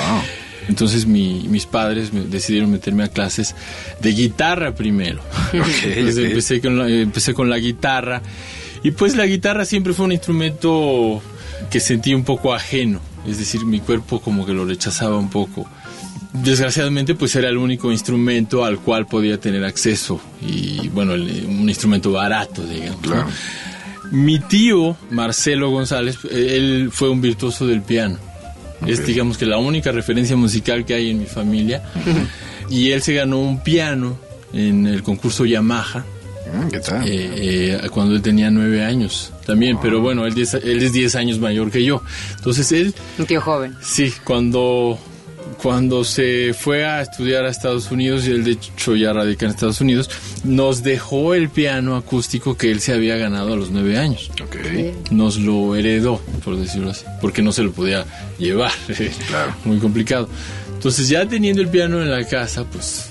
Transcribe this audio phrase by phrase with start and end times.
[0.67, 3.55] Entonces mi, mis padres me decidieron meterme a clases
[3.99, 5.21] de guitarra primero.
[5.53, 6.23] Entonces ok.
[6.25, 8.21] Empecé, con la, empecé con la guitarra
[8.85, 11.19] y pues la guitarra siempre fue un instrumento
[11.71, 15.67] que sentí un poco ajeno, es decir, mi cuerpo como que lo rechazaba un poco.
[16.33, 22.11] Desgraciadamente pues era el único instrumento al cual podía tener acceso y bueno, un instrumento
[22.11, 23.01] barato, digamos.
[23.01, 23.11] ¿no?
[23.11, 23.27] Claro.
[24.11, 28.19] Mi tío, Marcelo González, él fue un virtuoso del piano.
[28.85, 31.81] Es digamos que la única referencia musical que hay en mi familia.
[32.69, 34.15] y él se ganó un piano
[34.53, 36.05] en el concurso Yamaha
[36.71, 37.07] ¿Qué tal?
[37.07, 41.15] eh, eh, cuando él tenía nueve años también, pero bueno, él, diez- él es diez
[41.15, 42.01] años mayor que yo.
[42.37, 43.75] Entonces él, Un tío joven.
[43.81, 44.97] sí, cuando,
[45.61, 49.51] cuando se fue a estudiar a Estados Unidos, y él de hecho ya radica en
[49.51, 50.09] Estados Unidos,
[50.43, 54.29] nos dejó el piano acústico que él se había ganado a los nueve años.
[54.43, 55.11] ok.
[55.11, 58.05] Nos lo heredó, por decirlo así, porque no se lo podía
[58.37, 58.71] llevar.
[59.27, 59.53] Claro.
[59.65, 60.27] Muy complicado.
[60.73, 63.09] Entonces ya teniendo el piano en la casa, pues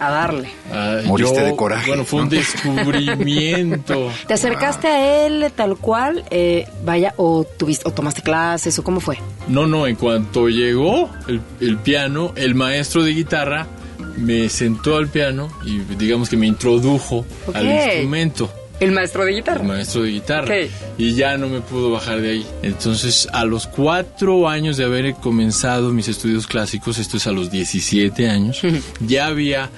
[0.00, 0.48] A darle.
[0.72, 2.30] Ah, Moriste yo- de coraje, Bueno, fue un ¿no?
[2.36, 4.10] descubrimiento.
[4.26, 6.24] ¿Te acercaste a él tal cual?
[6.30, 9.18] eh, vaya, o tuviste, o tomaste clases, o cómo fue?
[9.48, 13.66] No, no, en cuanto llegó el, el piano, el maestro de guitarra
[14.16, 18.50] me sentó al piano y digamos que me introdujo al instrumento.
[18.80, 19.60] El maestro de guitarra.
[19.60, 20.54] El maestro de guitarra.
[20.54, 20.70] Ok.
[20.98, 22.46] Y ya no me pudo bajar de ahí.
[22.62, 27.50] Entonces, a los cuatro años de haber comenzado mis estudios clásicos, esto es a los
[27.50, 28.60] 17 años,
[29.00, 29.70] ya había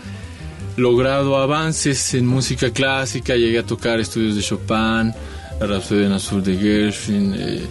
[0.76, 5.14] logrado avances en música clásica, llegué a tocar estudios de Chopin,
[5.60, 7.62] la Rhapsody en Azul de Gershwin, eh,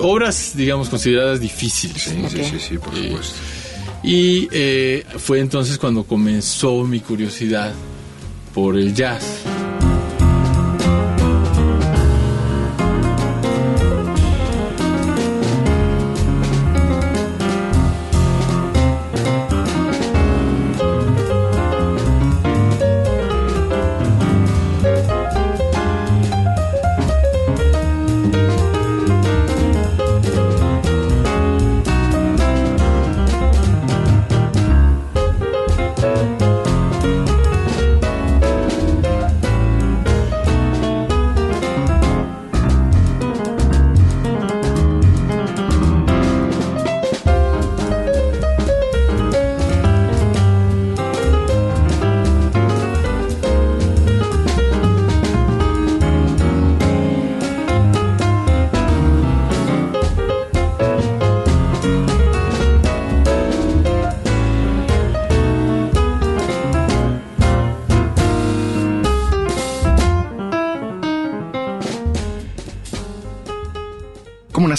[0.00, 2.02] obras, digamos, consideradas difíciles.
[2.02, 3.34] Sí, sí, sí, sí, por supuesto.
[4.02, 7.72] Y eh, fue entonces cuando comenzó mi curiosidad
[8.54, 9.42] por el jazz.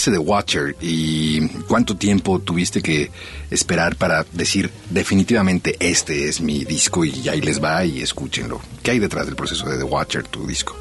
[0.00, 3.10] ¿Cómo nace The Watcher y cuánto tiempo tuviste que
[3.50, 8.62] esperar para decir definitivamente este es mi disco y ahí les va y escúchenlo?
[8.82, 10.74] ¿Qué hay detrás del proceso de The Watcher, tu disco?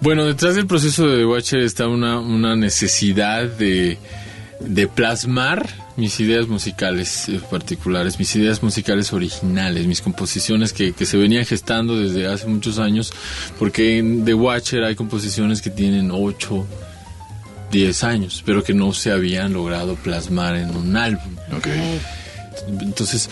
[0.00, 3.98] Bueno, detrás del proceso de The Watcher está una, una necesidad de,
[4.60, 11.06] de plasmar mis ideas musicales eh, particulares, mis ideas musicales originales, mis composiciones que, que,
[11.06, 13.12] se venían gestando desde hace muchos años,
[13.58, 16.66] porque en The Watcher hay composiciones que tienen 8,
[17.70, 21.36] 10 años, pero que no se habían logrado plasmar en un álbum.
[22.80, 23.28] Entonces,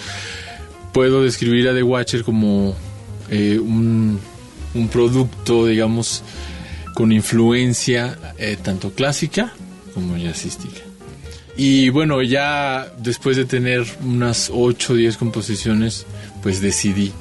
[0.93, 2.75] puedo describir a The Watcher como
[3.31, 4.21] eh, un,
[4.75, 6.23] un, producto, digamos,
[6.95, 9.53] con influencia eh, tanto clásica
[9.93, 10.81] como jazzística.
[11.57, 16.05] Y bueno, ya después de tener unas 8 o 10 composiciones,
[16.43, 17.13] pues decidí.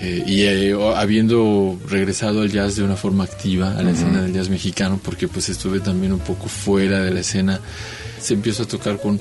[0.00, 4.32] Eh, y eh, habiendo regresado al jazz de una forma activa, a la escena del
[4.32, 7.60] jazz mexicano, porque pues estuve también un poco fuera de la escena,
[8.20, 9.20] se empiezo a tocar con,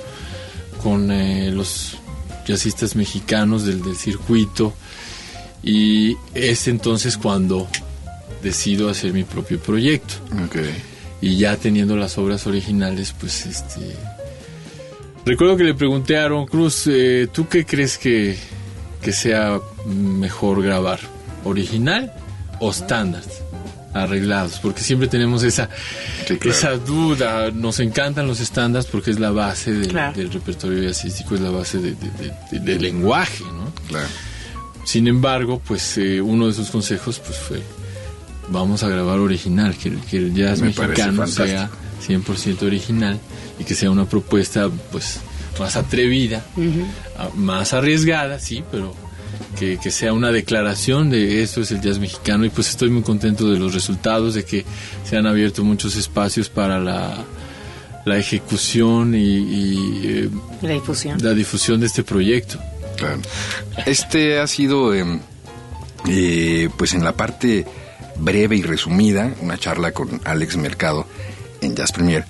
[0.84, 1.98] con eh, los
[2.46, 4.74] jazzistas mexicanos del, del circuito.
[5.64, 7.68] Y es entonces cuando
[8.44, 10.16] decido hacer mi propio proyecto.
[10.46, 10.72] Okay.
[11.20, 13.82] Y ya teniendo las obras originales, pues este
[15.28, 18.38] Recuerdo que le pregunté a Aaron Cruz, eh, ¿tú qué crees que,
[19.02, 21.00] que, sea mejor grabar?
[21.44, 22.14] ¿Original
[22.60, 23.24] o estándar?
[23.94, 25.70] Arreglados, porque siempre tenemos esa,
[26.28, 26.58] sí, claro.
[26.58, 27.52] esa duda.
[27.52, 30.16] Nos encantan los estándares porque es la base del, claro.
[30.16, 33.72] del repertorio jazzístico, es la base de, de, del lenguaje, ¿no?
[33.88, 34.08] Claro.
[34.84, 37.62] Sin embargo, pues eh, uno de sus consejos pues fue,
[38.50, 41.70] vamos a grabar original, que, que el jazz Me mexicano sea
[42.08, 43.20] 100% original
[43.60, 45.20] y que sea una propuesta pues
[45.60, 47.34] más atrevida, uh -huh.
[47.36, 48.96] más arriesgada, sí, pero
[49.58, 53.02] que, que, sea una declaración de esto es el jazz mexicano y pues estoy muy
[53.04, 54.66] contento de los resultados, de que
[55.04, 57.24] se han abierto muchos espacios para la,
[58.06, 60.30] la ejecución y, y eh,
[60.62, 61.18] la difusión.
[61.22, 62.60] la difusión de este proyecto.
[62.96, 63.20] Claro.
[63.86, 65.20] Este ha sido eh,
[66.08, 67.66] eh, pues en la parte
[68.18, 71.06] breve y resumida, una charla con Alex Mercado
[71.62, 72.26] en Jazz Premier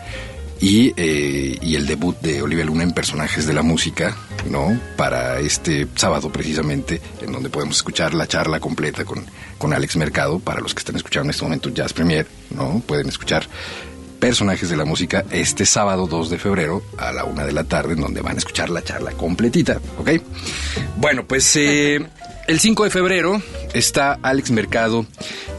[0.59, 4.15] y, eh, y, el debut de Olivia Luna en Personajes de la Música,
[4.49, 4.79] ¿no?
[4.95, 9.25] Para este sábado precisamente, en donde podemos escuchar la charla completa con,
[9.57, 12.81] con Alex Mercado, para los que están escuchando en este momento Jazz Premier, ¿no?
[12.85, 13.47] Pueden escuchar
[14.19, 17.93] Personajes de la Música este sábado 2 de febrero a la una de la tarde,
[17.93, 20.09] en donde van a escuchar la charla completita, ¿ok?
[20.97, 22.03] Bueno, pues eh,
[22.47, 23.41] el 5 de febrero
[23.73, 25.05] está Alex Mercado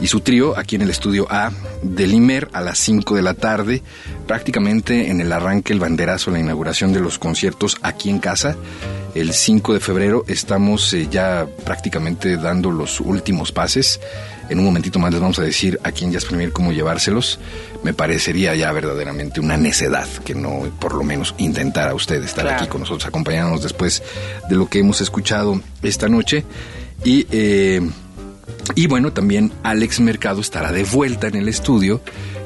[0.01, 1.53] y su trío aquí en el estudio A
[1.83, 3.83] del IMER a las 5 de la tarde,
[4.27, 8.57] prácticamente en el arranque, el banderazo, la inauguración de los conciertos aquí en casa.
[9.15, 14.01] El 5 de febrero estamos eh, ya prácticamente dando los últimos pases.
[14.49, 17.39] En un momentito más les vamos a decir aquí en Jazz Premier cómo llevárselos.
[17.83, 22.61] Me parecería ya verdaderamente una necedad que no, por lo menos, intentara usted estar claro.
[22.61, 24.03] aquí con nosotros, acompañándonos después
[24.49, 26.45] de lo que hemos escuchado esta noche.
[27.05, 27.81] Y, eh,
[28.75, 32.01] y bueno, también Alex Mercado estará de vuelta en el estudio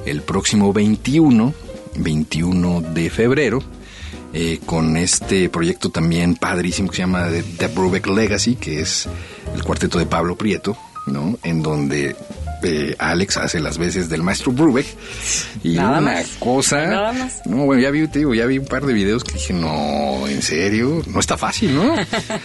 [0.06, 1.54] el próximo 21,
[1.96, 3.62] 21 de febrero.
[4.34, 9.06] Eh, con este proyecto también padrísimo que se llama The, The Brubeck Legacy, que es
[9.54, 10.74] el cuarteto de Pablo Prieto,
[11.06, 11.38] ¿no?
[11.42, 12.16] En donde
[12.64, 14.86] eh, Alex hace las veces del maestro Brubeck.
[15.62, 16.26] Y Nada una más.
[16.38, 17.40] cosa Nada más.
[17.46, 20.26] no bueno ya vi te digo ya vi un par de videos que dije no
[20.28, 21.94] en serio no está fácil no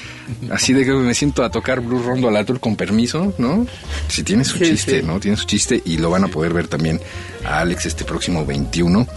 [0.52, 3.66] así de que me siento a tocar Blue Rondo Alatul con permiso no
[4.08, 5.06] si tiene su Sí, chiste sí.
[5.06, 7.00] no tiene su chiste y lo van a poder ver también
[7.46, 9.08] a Alex este próximo 21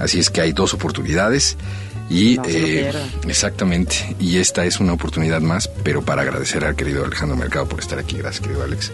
[0.00, 1.56] así es que hay dos oportunidades
[2.08, 2.92] y No eh,
[3.26, 7.80] exactamente y esta es una oportunidad más pero para agradecer al querido Alejandro Mercado por
[7.80, 8.16] estar aquí.
[8.18, 8.92] Gracias querido Alex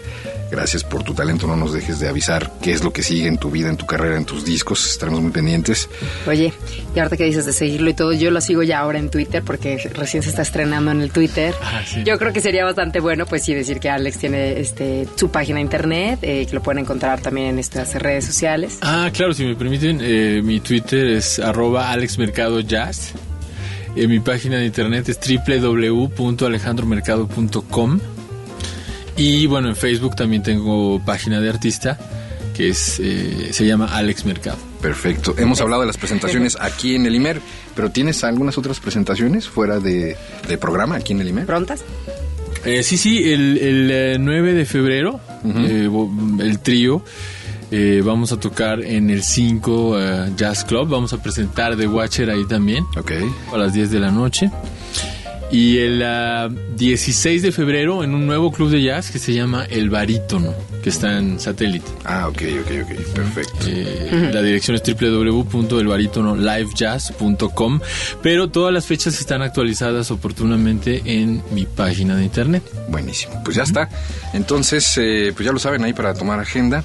[0.53, 3.37] gracias por tu talento no nos dejes de avisar qué es lo que sigue en
[3.37, 5.89] tu vida en tu carrera en tus discos estaremos muy pendientes
[6.27, 6.53] Oye,
[6.95, 9.43] y ahorita que dices de seguirlo y todo, yo lo sigo ya ahora en Twitter
[9.43, 11.53] porque recién se está estrenando en el Twitter.
[11.61, 12.03] Ah, sí.
[12.05, 15.55] Yo creo que sería bastante bueno, pues sí, decir que Alex tiene este su página
[15.57, 18.77] de internet, eh, que lo pueden encontrar también en nuestras redes sociales.
[18.81, 23.13] Ah, claro, si me permiten, eh, mi Twitter es arroba alexmercadojazz.
[23.95, 27.99] Eh, mi página de internet es www.alejandromercado.com.
[29.17, 31.97] Y bueno, en Facebook también tengo página de artista
[32.55, 34.57] que es eh, se llama Alex Mercado.
[34.79, 37.41] perfecto hemos hablado de las presentaciones aquí en el IMER
[37.75, 40.15] pero tienes algunas otras presentaciones fuera de,
[40.47, 41.83] de programa aquí en el IMER ¿Prontas?
[42.63, 45.59] Eh, sí, sí, el, el, eh, 9 de febrero, Ujú.
[45.59, 47.03] eh, vo- el trío,
[47.71, 52.29] eh, vamos a tocar en el 5 eh, Jazz Club, vamos a presentar The Watcher
[52.29, 53.11] ahí también, ok
[53.51, 54.51] a las 10 de la noche.
[55.53, 59.65] Y el ah, 16 de febrero en un nuevo club de jazz que se llama
[59.69, 61.85] El Barítono, que está en satélite.
[62.05, 67.79] ah ok ok ok perfecto Eh, La dirección es www.elbaritono.livejazz.com,
[68.23, 72.63] pero todas las fechas están actualizadas oportunamente en mi página de internet.
[72.89, 73.89] Buenísimo, pues ya está.
[74.33, 76.83] Entonces, eh, pues ya lo saben ahí para tomar agenda.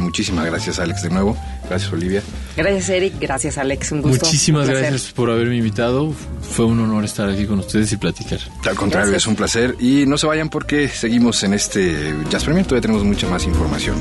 [0.00, 1.36] Muchísimas gracias, Alex, de nuevo.
[1.68, 2.22] Gracias, Olivia.
[2.56, 3.14] Gracias, Eric.
[3.20, 3.92] Gracias, Alex.
[3.92, 4.24] Un gusto.
[4.26, 6.12] Muchísimas gracias por haberme invitado.
[6.42, 8.38] Fue un honor estar aquí con ustedes y platicar.
[8.64, 9.76] Al contrario, es un placer.
[9.80, 12.64] Y no se vayan porque seguimos en este Jazz Premier.
[12.64, 14.00] Todavía tenemos mucha más información.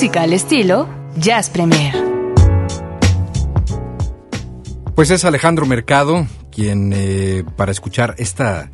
[0.00, 0.88] Música al estilo
[1.18, 1.94] Jazz Premier.
[4.94, 8.70] Pues es Alejandro Mercado quien eh, para escuchar esta,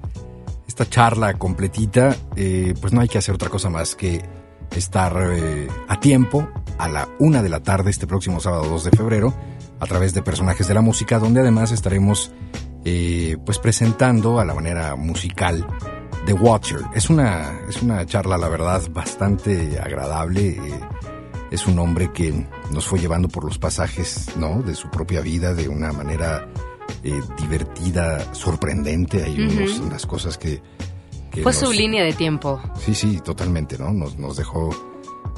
[0.68, 4.22] esta charla completita, eh, pues no hay que hacer otra cosa más que
[4.70, 8.90] estar eh, a tiempo a la una de la tarde este próximo sábado 2 de
[8.92, 9.34] febrero
[9.80, 12.30] a través de Personajes de la Música, donde además estaremos
[13.44, 15.66] pues presentando a la manera musical
[16.24, 16.82] The Watcher.
[16.94, 20.56] Es una, es una charla, la verdad, bastante agradable
[21.56, 24.62] es un hombre que nos fue llevando por los pasajes, ¿no?
[24.62, 26.46] De su propia vida de una manera
[27.02, 29.24] eh, divertida, sorprendente.
[29.24, 29.40] Hay
[29.80, 30.60] unas cosas que...
[31.42, 32.60] fue su línea de tiempo.
[32.78, 33.90] Sí, sí, totalmente, ¿no?
[33.92, 34.70] Nos, nos dejó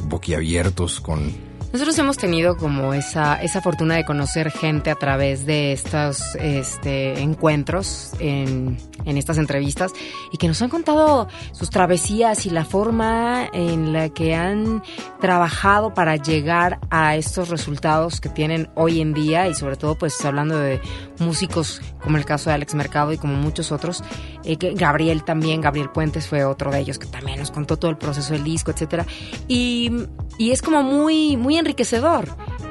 [0.09, 1.33] boquiabiertos con
[1.73, 7.21] nosotros hemos tenido como esa, esa fortuna de conocer gente a través de estos este,
[7.21, 9.93] encuentros en, en estas entrevistas
[10.33, 14.83] y que nos han contado sus travesías y la forma en la que han
[15.21, 20.25] trabajado para llegar a estos resultados que tienen hoy en día y sobre todo pues
[20.25, 20.81] hablando de
[21.19, 24.03] músicos como el caso de Alex Mercado y como muchos otros,
[24.49, 27.99] eh, Gabriel también, Gabriel Puentes fue otro de ellos que también nos contó todo el
[27.99, 29.05] proceso del disco, etcétera.
[29.47, 29.93] Y,
[30.39, 32.29] es como muy, muy enriquecedor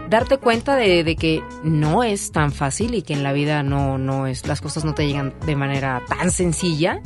[0.10, 4.26] darte cuenta de, que no es tan fácil y que en la vida no, no
[4.26, 7.02] es, las cosas no te llegan de manera tan sencilla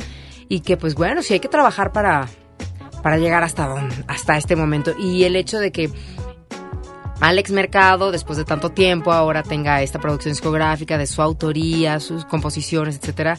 [0.48, 2.28] y que pues bueno, sí hay que trabajar para,
[3.04, 3.74] para llegar hasta,
[4.08, 4.94] hasta este momento.
[4.98, 5.90] Y el hecho de que
[7.22, 12.26] Alex Mercado, después de tanto tiempo, ahora tenga esta producción discográfica de su autoría, sus
[12.26, 13.38] composiciones, etcétera,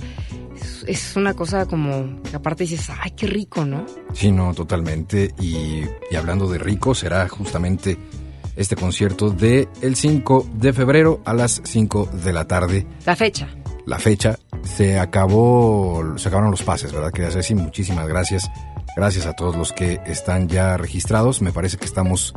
[0.86, 3.86] es, una cosa como que aparte dices, ay, qué rico, ¿no?
[4.12, 5.34] Sí, no, totalmente.
[5.40, 7.98] Y, y hablando de rico, será justamente
[8.56, 12.86] este concierto de el 5 de febrero a las 5 de la tarde.
[13.06, 13.48] La fecha.
[13.86, 14.38] La fecha.
[14.62, 17.10] Se acabó, se acabaron los pases, ¿verdad?
[17.10, 18.50] Quería decir muchísimas gracias.
[18.96, 21.40] Gracias a todos los que están ya registrados.
[21.42, 22.34] Me parece que estamos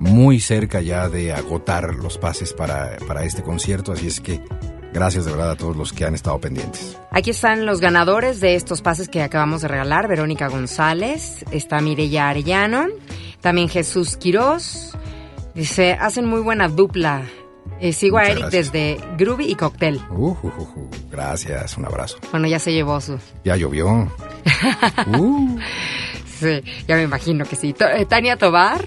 [0.00, 4.42] muy cerca ya de agotar los pases para, para este concierto, así es que
[4.96, 6.98] gracias de verdad a todos los que han estado pendientes.
[7.10, 10.08] Aquí están los ganadores de estos pases que acabamos de regalar.
[10.08, 12.86] Verónica González, está Mireya Arellano,
[13.40, 14.96] también Jesús Quirós,
[15.56, 17.22] Dice, hacen muy buena dupla.
[17.80, 20.02] Eh, sigo a Eric desde Groovy y Cocktail.
[20.10, 22.18] Uh, uh, uh, gracias, un abrazo.
[22.30, 23.18] Bueno, ya se llevó su.
[23.42, 24.12] Ya llovió.
[26.38, 27.74] Sí, ya me imagino que sí.
[27.78, 28.84] Eh, Tania Tobar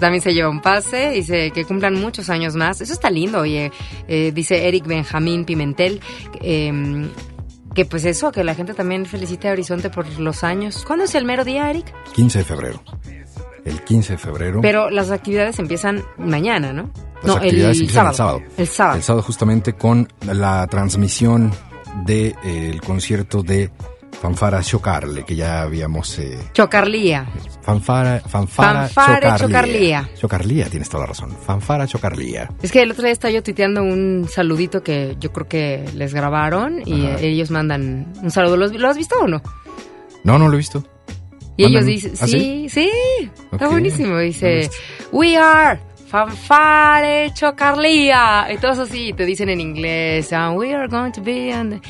[0.00, 1.10] también se lleva un pase.
[1.10, 2.80] Dice que cumplan muchos años más.
[2.80, 3.70] Eso está lindo, oye.
[4.08, 6.00] Eh, dice Eric Benjamín Pimentel.
[6.40, 7.10] Em,
[7.74, 10.84] que pues eso, que la gente también felicite a Horizonte por los años.
[10.86, 11.92] ¿Cuándo es el mero día, Eric?
[12.14, 12.82] 15 de febrero
[13.66, 14.60] el 15 de febrero.
[14.62, 16.90] Pero las actividades empiezan mañana, ¿no?
[17.22, 18.42] Las actividades empiezan el sábado.
[18.56, 18.96] El sábado.
[18.96, 21.50] El sábado justamente con la transmisión
[22.04, 23.70] del de, eh, concierto de
[24.20, 26.18] Fanfara Chocarle, que ya habíamos...
[26.18, 27.26] Eh, Chocarlía.
[27.62, 30.08] Fanfara, fanfara Fanfara Chocarlía.
[30.18, 31.36] Chocarlía, tienes toda la razón.
[31.44, 32.48] Fanfara Chocarlía.
[32.62, 36.14] Es que el otro día estaba yo tuiteando un saludito que yo creo que les
[36.14, 38.56] grabaron y ellos mandan un saludo.
[38.56, 39.42] ¿Lo has visto o no?
[40.24, 40.82] No, no lo he visto.
[41.56, 42.90] Y ellos dicen, ¿Ah, sí, sí,
[43.50, 44.18] está buenísimo.
[44.18, 44.68] Dice,
[45.10, 48.46] we are fanfare chocarlía.
[48.52, 51.80] Y todos así, te dicen en inglés, and we are going to be, on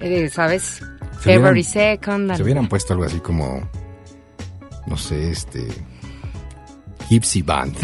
[0.00, 0.82] eh, ¿sabes?
[1.26, 2.34] Every second.
[2.34, 3.68] Se hubieran puesto algo así como,
[4.86, 5.66] no sé, este,
[7.08, 7.76] Gypsy Band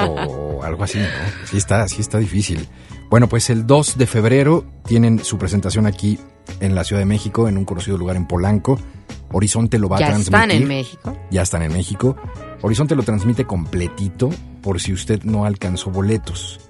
[0.08, 1.06] o algo así, ¿no?
[1.46, 2.66] Sí está, sí está difícil.
[3.10, 6.18] Bueno, pues el 2 de febrero tienen su presentación aquí
[6.60, 8.78] en la Ciudad de México, en un conocido lugar en Polanco.
[9.32, 10.34] Horizonte lo va a ¿Ya transmitir.
[10.34, 11.16] están en México?
[11.30, 12.16] Ya están en México.
[12.62, 14.30] Horizonte lo transmite completito
[14.62, 16.67] por si usted no alcanzó boletos.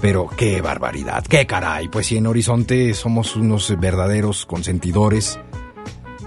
[0.00, 1.88] Pero qué barbaridad, qué caray.
[1.88, 5.38] Pues si en Horizonte somos unos verdaderos consentidores.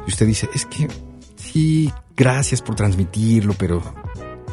[0.05, 0.87] Y usted dice, es que
[1.35, 3.81] sí, gracias por transmitirlo, pero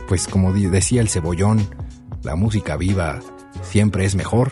[0.09, 1.69] pues como decía el cebollón,
[2.23, 3.21] la música viva
[3.63, 4.51] siempre es mejor.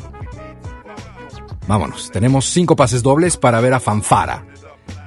[1.67, 4.47] Vámonos, tenemos cinco pases dobles para ver a Fanfara.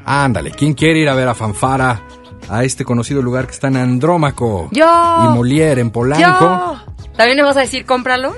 [0.05, 2.03] Ándale, ¿quién quiere ir a ver a Fanfara?
[2.49, 4.69] A este conocido lugar que está en Andrómaco.
[4.71, 4.85] ¡Yo!
[4.85, 6.21] Y Molière en Polanco.
[6.21, 6.93] ¡Yo!
[7.15, 8.35] ¿También le vas a decir cómpralos?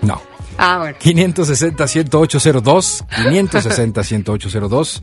[0.00, 0.20] No.
[0.58, 0.96] Ah, bueno.
[0.98, 3.06] 560-10802.
[3.08, 5.02] 560-10802.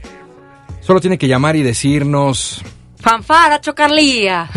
[0.81, 2.61] Solo tiene que llamar y decirnos.
[2.99, 4.49] Fanfara, chocarlía.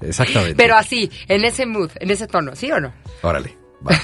[0.00, 0.54] Exactamente.
[0.56, 2.92] Pero así, en ese mood, en ese tono, ¿sí o no?
[3.22, 3.56] Órale,
[3.86, 3.96] va.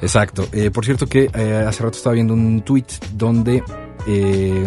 [0.00, 0.48] Exacto.
[0.52, 3.62] Eh, por cierto que eh, hace rato estaba viendo un tweet donde
[4.06, 4.66] eh,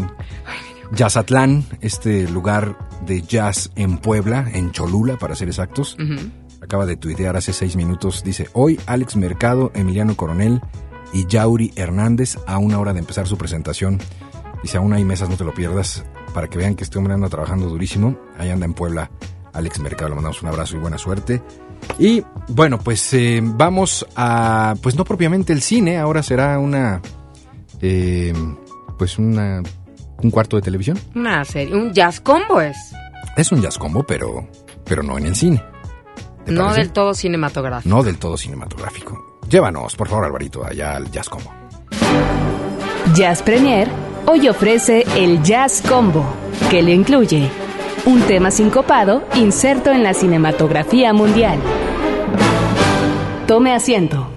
[0.91, 5.97] Jazzatlán, este lugar de jazz en Puebla, en Cholula, para ser exactos,
[6.61, 8.23] acaba de tuitear hace seis minutos.
[8.23, 10.61] Dice, hoy Alex Mercado, Emiliano Coronel
[11.13, 13.97] y Yauri Hernández a una hora de empezar su presentación.
[14.63, 17.29] Dice, aún hay mesas, no te lo pierdas, para que vean que este hombre anda
[17.29, 18.17] trabajando durísimo.
[18.37, 19.09] Ahí anda en Puebla,
[19.53, 21.41] Alex Mercado, le mandamos un abrazo y buena suerte.
[21.97, 27.01] Y bueno, pues eh, vamos a, pues no propiamente el cine, ahora será una,
[27.81, 28.33] eh,
[28.97, 29.63] pues una,
[30.21, 30.99] un cuarto de televisión.
[31.15, 32.75] Una serie, un jazz combo es.
[33.37, 34.45] Es un jazz combo, pero,
[34.83, 35.63] pero no en el cine.
[36.45, 36.81] ¿Te No parece?
[36.81, 37.95] del todo cinematográfico.
[37.95, 39.39] No del todo cinematográfico.
[39.49, 41.51] Llévanos, por favor, Alvarito, allá al jazz combo.
[43.15, 43.87] Jazz Premier
[44.29, 46.23] hoy ofrece el Jazz Combo,
[46.69, 47.49] que le incluye
[48.05, 51.57] un tema sincopado inserto en la cinematografía mundial.
[53.47, 54.27] Tome asiento.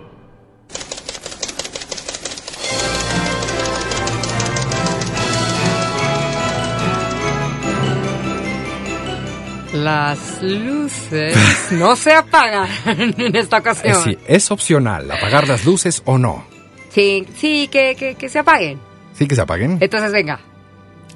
[9.74, 11.35] Las luces
[11.72, 14.05] no se apagan en esta Eh, ocasión.
[14.05, 16.44] sí, es opcional apagar las luces o no.
[16.90, 18.78] Sí, sí, que, que, que se apaguen.
[19.14, 19.79] Sí que se apaguen.
[19.81, 20.40] Entonces, venga.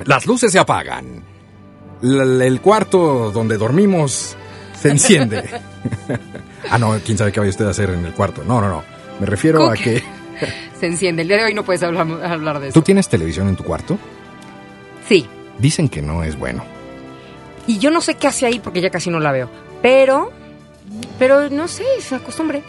[0.05, 1.23] Las luces se apagan.
[2.03, 4.37] L- el cuarto donde dormimos
[4.79, 5.43] se enciende.
[6.71, 8.45] ah, no, quién sabe qué vaya usted a hacer en el cuarto.
[8.45, 8.83] No, no, no.
[9.19, 10.03] Me refiero ¿Cómo a que?
[10.79, 11.23] Se enciende.
[11.23, 12.75] El día de hoy no puedes hablar, hablar de eso.
[12.79, 13.99] ¿Tú tienes televisión en tu cuarto?
[15.09, 15.27] Sí.
[15.59, 16.63] Dicen que no es bueno.
[17.67, 19.49] Y yo no sé qué hace ahí porque ya casi no la veo.
[19.81, 20.31] Pero,
[21.19, 22.63] pero no sé, se acostumbre.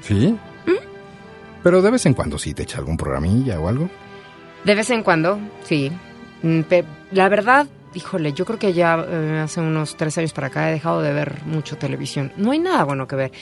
[0.00, 0.36] ¿Sí?
[1.64, 3.88] Pero de vez en cuando sí te echa algún programilla o algo.
[4.64, 5.90] De vez en cuando, sí.
[6.42, 6.60] Mm,
[7.12, 10.72] La verdad, híjole, yo creo que ya eh, hace unos tres años para acá he
[10.72, 12.32] dejado de ver mucho televisión.
[12.36, 13.32] No hay nada bueno que ver.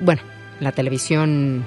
[0.00, 0.22] Bueno,
[0.60, 1.64] la televisión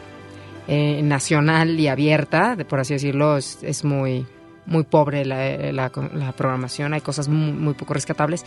[0.68, 4.26] eh, nacional y abierta, por así decirlo, es, es muy,
[4.66, 6.94] muy pobre la, la- la programación.
[6.94, 8.46] Hay cosas muy, muy poco rescatables.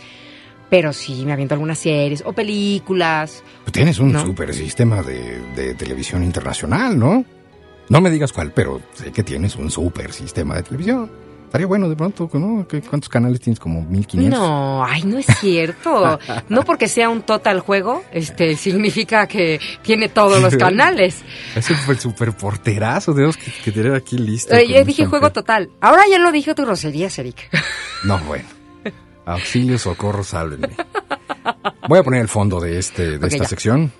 [0.67, 3.43] Pero sí, me aviento algunas series o películas.
[3.63, 4.21] Pues tienes un No.
[4.25, 7.23] super sistema de, de televisión internacional, ¿no?
[7.89, 11.09] No me digas cuál, pero sé que tienes un super sistema de televisión.
[11.45, 12.67] Estaría bueno de pronto, ¿no?
[12.67, 13.59] ¿Qué- ¿Cuántos canales tienes?
[13.59, 14.37] ¿Como 1500?
[14.39, 16.19] No, ay, no es cierto.
[16.49, 21.23] No porque sea un total juego, este, significa que tiene todos los canales.
[21.55, 24.53] Es el super porterazo, tenemos que, que tener aquí listo.
[24.53, 25.69] Eh, yo un dije juego total.
[25.79, 27.49] Ahora ya lo dije tu groserías, Eric.
[28.03, 28.45] No, bueno.
[29.25, 30.69] Auxilio, socorro, sálvenme.
[31.87, 33.47] Voy a poner el fondo de, este, de esta ya.
[33.47, 33.91] sección.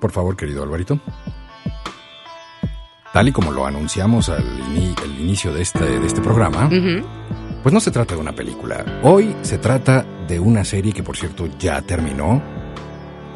[0.00, 0.98] Por favor, querido Alvarito.
[3.14, 6.68] Tal y como lo anunciamos al ini- el inicio de este, de este programa,
[7.62, 8.84] pues no se trata de una película.
[9.04, 12.42] Hoy se trata de una serie que, por cierto, ya terminó.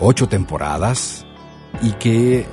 [0.01, 1.25] Ocho temporadas.
[1.81, 2.45] Y que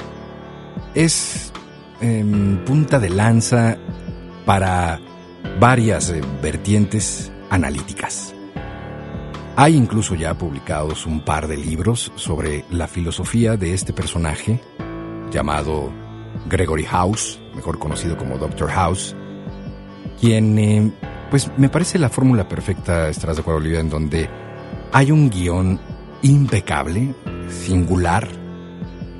[0.94, 1.52] es
[2.00, 3.78] em, punta de lanza
[4.46, 5.00] para
[5.60, 8.36] varias eh, vertientes analíticas.
[9.56, 14.60] Hay incluso ya publicados un par de libros sobre la filosofía de este personaje
[15.32, 15.92] llamado
[16.48, 19.16] Gregory House, mejor conocido como Doctor House,
[20.20, 20.92] quien, eh,
[21.30, 24.30] pues me parece la fórmula perfecta, estarás de acuerdo, Olivia, en donde
[24.92, 25.80] hay un guion
[26.22, 27.14] impecable,
[27.50, 28.28] singular,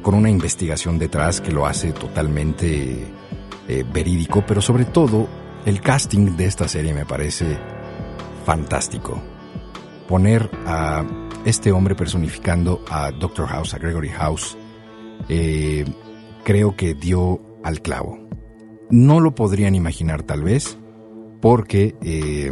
[0.02, 3.12] con una investigación detrás que lo hace totalmente
[3.68, 5.28] eh, verídico, pero sobre todo
[5.66, 7.58] el casting de esta serie me parece
[8.46, 9.22] fantástico.
[10.08, 11.04] Poner a
[11.44, 14.56] este hombre personificando a Doctor House, a Gregory House,
[15.28, 15.86] eh,
[16.46, 18.18] creo que dio al clavo.
[18.90, 20.78] No lo podrían imaginar tal vez,
[21.42, 22.52] porque eh,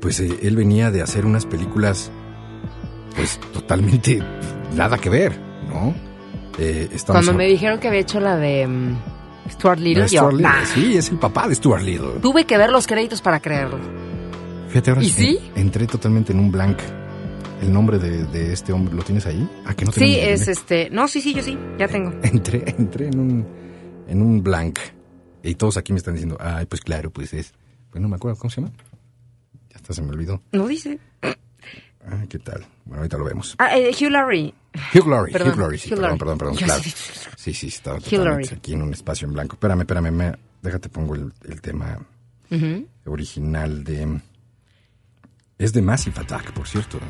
[0.00, 2.10] pues eh, él venía de hacer unas películas
[3.16, 4.22] pues totalmente
[4.76, 5.94] nada que ver, ¿no?
[6.58, 8.96] Eh, Cuando me dijeron que había hecho la de um,
[9.48, 10.30] Stuart Little, yo,
[10.74, 12.20] sí, es el papá de Stuart Little.
[12.20, 13.78] Tuve que ver los créditos para creerlo.
[14.68, 15.38] Fíjate, ahora ¿Y sí?
[15.54, 16.78] entré totalmente en un blank.
[17.60, 19.48] ¿El nombre de, este hombre lo tienes ahí?
[19.64, 20.90] ¿A ah, que no Sí, es este.
[20.90, 22.12] No, sí, sí, yo sí, ya tengo.
[22.22, 23.46] Entré, entré en un,
[24.06, 24.78] en un blank.
[25.42, 27.52] Y todos aquí me están diciendo, ay, pues claro, pues es.
[27.90, 28.72] Pues no me acuerdo, ¿cómo se llama?
[29.70, 30.42] Ya hasta se me olvidó.
[30.52, 30.98] No dice.
[31.22, 32.64] Ah, ¿qué tal?
[32.84, 33.54] Bueno, ahorita lo vemos.
[33.58, 34.54] Ah, eh, Hugh Laurie.
[34.94, 36.82] Hugh Laurie, Hugh Laurie, sí, perdón, perdón, perdón, claro.
[37.36, 39.54] Sí, sí, estaba totalmente aquí en un espacio en blanco.
[39.54, 41.98] Espérame, espérame, me, déjate pongo el, el tema
[43.04, 44.20] original de...
[45.58, 47.00] Es de Massive Attack, por cierto.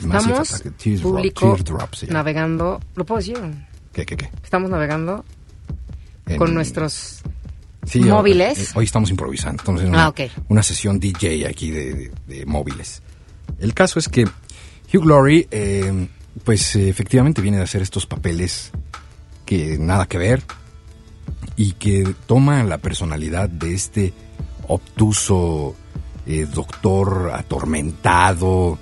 [0.00, 1.56] Estamos Attack, Tears público
[2.08, 2.80] navegando...
[2.94, 3.38] ¿Lo puedo decir?
[3.92, 4.30] ¿Qué, qué, qué?
[4.42, 5.24] Estamos navegando
[6.38, 7.22] con nuestros
[7.94, 8.72] móviles.
[8.74, 9.60] Hoy, estamos improvisando.
[9.60, 10.12] Estamos en ah,
[10.48, 13.02] una, sesión DJ aquí de, móviles.
[13.58, 14.24] El caso es que
[14.92, 16.08] Hugh Laurie, eh,
[16.44, 18.70] pues efectivamente viene de hacer estos papeles
[19.44, 20.42] que nada que ver
[21.56, 24.12] y que toma la personalidad de este
[24.68, 25.74] obtuso
[26.26, 28.78] eh, doctor atormentado,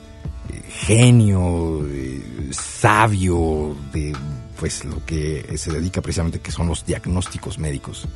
[0.83, 1.87] eh, genio,
[2.51, 4.15] sabio de
[4.59, 8.07] pues lo que se dedica precisamente que son los diagnósticos médicos.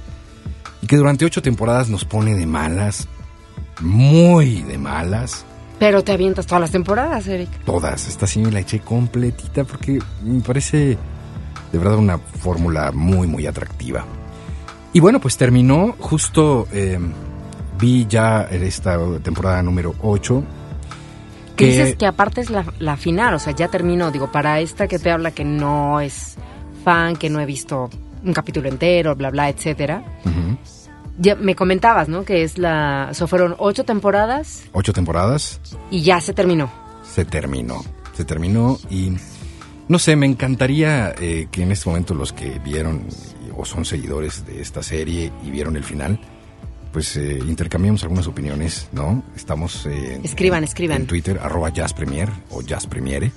[0.80, 3.06] Y que durante ocho temporadas nos pone de malas,
[3.80, 5.44] muy de malas.
[5.78, 7.48] Pero te avientas todas las temporadas, Eric.
[7.64, 8.08] Todas.
[8.08, 10.98] Esta sí me la eché completita porque me parece
[11.72, 14.04] de verdad una fórmula muy, muy atractiva.
[14.92, 16.98] Y bueno, pues terminó justo, eh,
[17.78, 20.44] vi ya esta temporada número 8
[21.56, 24.10] que dices que aparte es la, final, o sea, ya terminó.
[24.10, 26.36] Digo, para esta que te habla que no es
[26.84, 27.90] fan, que no he visto
[28.24, 30.04] un capítulo entero, bla, bla, etcétera.
[31.18, 32.24] Ya me comentabas, ¿no?
[32.24, 33.08] Que es la.
[33.10, 34.64] O sea, fueron ocho temporadas.
[34.72, 35.60] Ocho temporadas.
[35.90, 36.72] Y ya se terminó.
[37.04, 37.82] Se terminó.
[38.14, 39.12] Se terminó y.
[39.88, 43.06] No sé, me encantaría eh, que en este momento los que vieron
[43.56, 46.18] o son seguidores de esta serie y vieron el final,
[46.92, 49.22] pues eh, intercambiamos algunas opiniones, ¿no?
[49.34, 51.00] Estamos en, escriban, escriban.
[51.00, 53.32] en Twitter, arroba jazzpremier o jazzpremiere,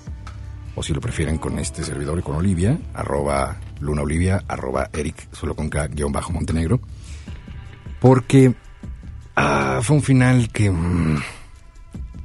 [0.76, 5.56] o si lo prefieren con este servidor y con Olivia, arroba lunaolivia, arroba eric, solo
[5.56, 6.82] con K, guion bajo Montenegro,
[8.02, 8.54] porque
[9.38, 11.22] ah, fue un final que, mm,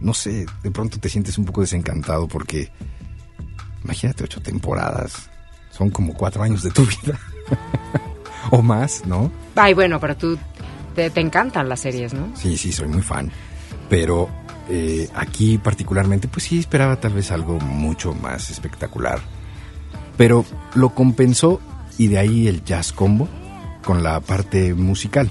[0.01, 2.73] no sé, de pronto te sientes un poco desencantado porque,
[3.85, 5.31] imagínate, ocho temporadas,
[5.71, 7.19] son como cuatro años de tu vida.
[8.51, 9.31] o más, ¿no?
[9.55, 10.37] Ay, bueno, pero tú
[11.09, 12.37] te, encantan las series, ¿no?
[12.37, 13.31] Sí, sí, soy muy fan.
[13.89, 14.29] Pero
[14.69, 19.21] eh, aquí particularmente, pues sí esperaba tal vez algo mucho más espectacular.
[20.19, 21.61] Pero lo compensó
[21.97, 23.29] y de ahí el jazz combo
[23.85, 25.31] con la parte musical.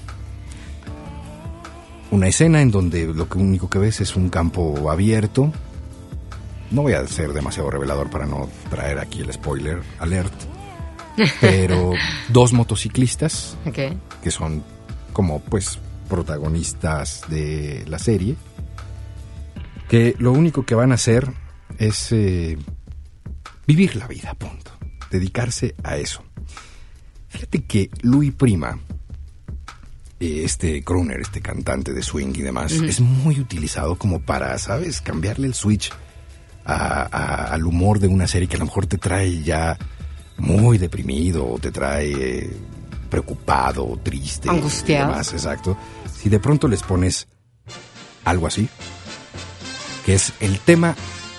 [2.12, 5.52] Una escena en donde lo único que ves es un campo abierto.
[6.72, 10.34] No voy a ser demasiado revelador para no traer aquí el spoiler alert.
[11.42, 11.92] Pero
[12.30, 14.64] dos motociclistas que son
[15.20, 18.38] como pues protagonistas de la serie,
[19.90, 21.30] que lo único que van a hacer
[21.78, 22.58] es eh,
[23.68, 24.72] vivir la vida, punto,
[25.12, 26.24] dedicarse a eso.
[27.28, 28.80] Fíjate que Louis Prima,
[30.22, 35.02] eh, este crooner, este cantante de swing y demás, es muy utilizado como para, ¿sabes?,
[35.02, 35.92] cambiarle el switch
[36.64, 39.78] al humor de una serie que a lo mejor te trae ya
[40.38, 42.50] muy deprimido o te trae
[43.10, 45.12] preocupado, triste, angustiado.
[45.12, 45.78] Más, exacto.
[46.16, 47.28] Si de pronto les pones
[48.26, 48.70] algo así,
[50.06, 50.96] que es el tema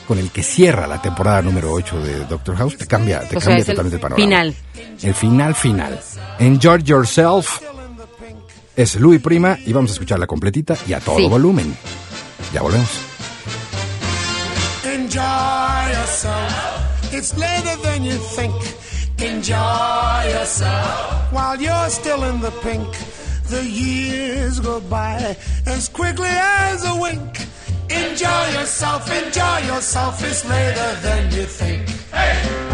[0.06, 3.64] con el que cierra la temporada número 8 de Doctor House, te cambia, te cambia
[3.64, 4.16] totalmente el, panorama.
[4.16, 4.54] Final.
[5.02, 6.00] El final final.
[6.38, 7.60] Enjoy yourself.
[8.74, 11.76] Es Louis Prima y vamos a escucharla completita y a todo volumen.
[12.52, 12.90] Ya volvemos.
[14.84, 17.12] Enjoy yourself.
[17.12, 18.54] It's later than you think.
[19.22, 22.88] Enjoy yourself while you're still in the pink.
[23.48, 27.46] The years go by as quickly as a wink.
[27.90, 31.86] Enjoy yourself, enjoy yourself, it's later than you think.
[32.12, 32.69] Hey!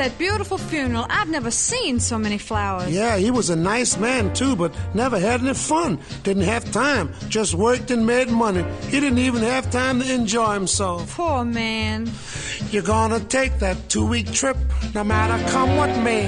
[0.00, 1.06] At that beautiful funeral.
[1.08, 2.90] I've never seen so many flowers.
[2.90, 5.98] Yeah, he was a nice man too, but never had any fun.
[6.22, 7.14] Didn't have time.
[7.28, 8.64] Just worked and made money.
[8.88, 11.16] He didn't even have time to enjoy himself.
[11.16, 12.10] Poor man.
[12.70, 14.56] You're gonna take that two week trip,
[14.94, 16.26] no matter come what may.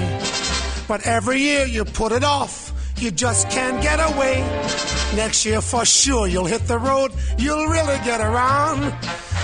[0.86, 2.72] But every year you put it off.
[2.96, 4.97] You just can't get away.
[5.14, 7.12] Next year for sure you'll hit the road.
[7.38, 8.80] You'll really get around.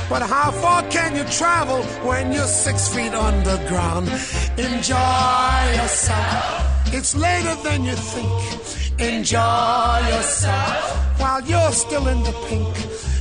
[0.09, 4.09] But how far can you travel when you're six feet underground?
[4.59, 6.93] Enjoy yourself.
[6.93, 9.01] It's later than you think.
[9.01, 12.75] Enjoy yourself while you're still in the pink.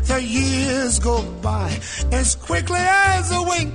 [0.07, 1.79] The years go by
[2.11, 3.73] as quickly as a wink.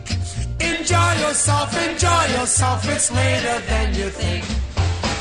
[0.60, 2.88] Enjoy yourself, enjoy yourself.
[2.88, 4.44] It's later than you think.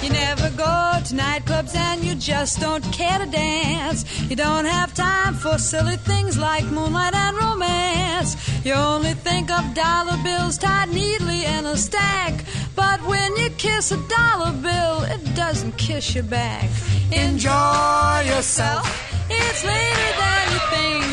[0.08, 4.06] You never go to nightclubs and you just don't care to dance.
[4.30, 8.38] You don't have time for silly things like moonlight and romance.
[8.64, 12.46] You only think of dollar bills tied neatly in a stack.
[12.74, 16.70] But when you kiss a dollar bill, it doesn't kiss you back.
[17.12, 18.88] Enjoy yourself.
[19.30, 21.06] It's later than you think.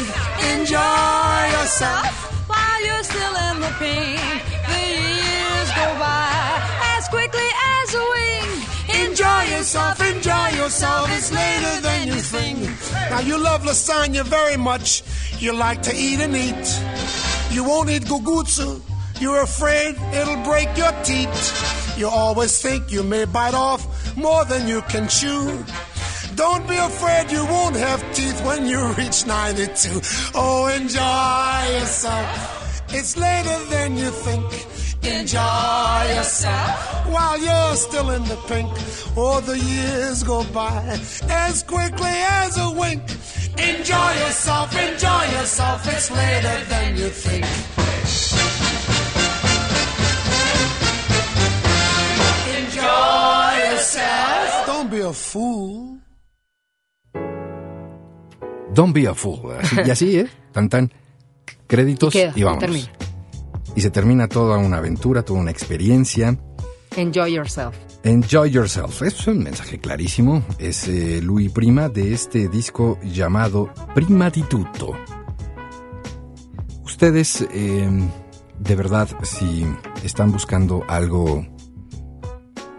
[0.54, 2.14] Enjoy yourself.
[2.48, 4.38] While you're still in the pink,
[4.70, 6.62] the years go by
[6.96, 7.48] as quickly
[7.82, 8.33] as a wink.
[9.14, 11.08] Enjoy yourself, enjoy yourself.
[11.12, 12.58] It's later than you think.
[13.10, 15.04] Now you love lasagna very much.
[15.38, 16.66] You like to eat and eat.
[17.54, 18.82] You won't eat gugutsu.
[19.20, 21.96] You're afraid it'll break your teeth.
[21.96, 25.64] You always think you may bite off more than you can chew.
[26.34, 30.00] Don't be afraid you won't have teeth when you reach 92.
[30.34, 32.84] Oh, enjoy yourself.
[32.92, 34.73] It's later than you think.
[35.06, 38.70] Enjoy yourself while you're still in the pink.
[39.16, 42.10] Oh, the years go by as quickly
[42.42, 43.02] as a wink.
[43.58, 45.86] Enjoy yourself, enjoy yourself.
[45.92, 47.44] It's later than you think.
[52.58, 54.66] Enjoy yourself.
[54.66, 55.98] Don't be a fool.
[58.72, 59.52] Don't be a fool.
[59.60, 60.28] Así- y así, ¿eh?
[60.52, 60.92] Tan tan.
[61.66, 62.64] Créditos Y y vamos.
[63.74, 66.38] Y se termina toda una aventura, toda una experiencia.
[66.96, 67.76] Enjoy yourself.
[68.04, 69.02] Enjoy yourself.
[69.02, 70.44] Es un mensaje clarísimo.
[70.58, 74.92] Es eh, Louis Prima de este disco llamado Prima di Tutto.
[76.84, 77.90] Ustedes, eh,
[78.58, 79.66] de verdad, si
[80.04, 81.44] están buscando algo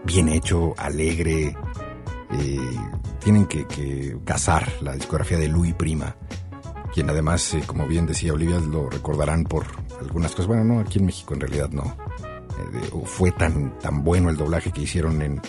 [0.04, 1.56] bien hecho, alegre,
[2.32, 2.60] eh,
[3.18, 6.16] tienen que, que cazar la discografía de Louis Prima,
[6.94, 9.66] quien además, eh, como bien decía Olivia, lo recordarán por
[10.00, 10.46] algunas cosas.
[10.46, 11.84] Bueno, no, aquí en México en realidad no.
[11.84, 15.40] Eh, fue tan, tan bueno el doblaje que hicieron en,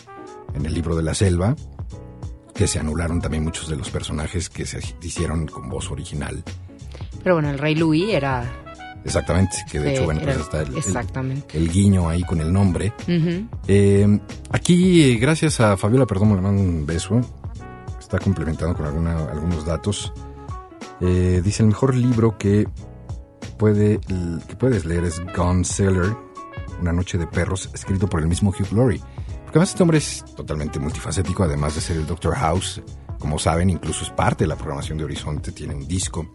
[0.54, 1.56] en el libro de la selva
[2.54, 6.44] que se anularon también muchos de los personajes que se hicieron con voz original.
[7.24, 8.44] Pero bueno, el rey Louis era...
[9.06, 11.56] Exactamente, que de hecho, bueno, pues está el, el- exactamente.
[11.58, 12.92] el guiño ahí con el nombre.
[13.68, 17.22] Eh, aquí, eh, gracias a Fabiola Perdomo, le mando un beso.
[18.00, 20.12] Está complementando con alguna- algunos datos.
[21.00, 22.68] Eh, dice, el mejor libro que,
[23.58, 25.64] puede, que puedes leer es Gone
[26.82, 29.02] Una noche de perros, escrito por el mismo Hugh Laurie.
[29.44, 32.82] Porque además este hombre es totalmente multifacético, además de ser el Doctor House.
[33.20, 35.52] Como saben, incluso es parte de la programación de Horizonte.
[35.52, 36.30] Tiene un disco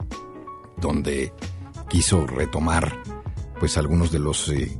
[0.79, 1.33] donde
[1.89, 2.93] quiso retomar
[3.61, 4.77] pues algunos de los eh,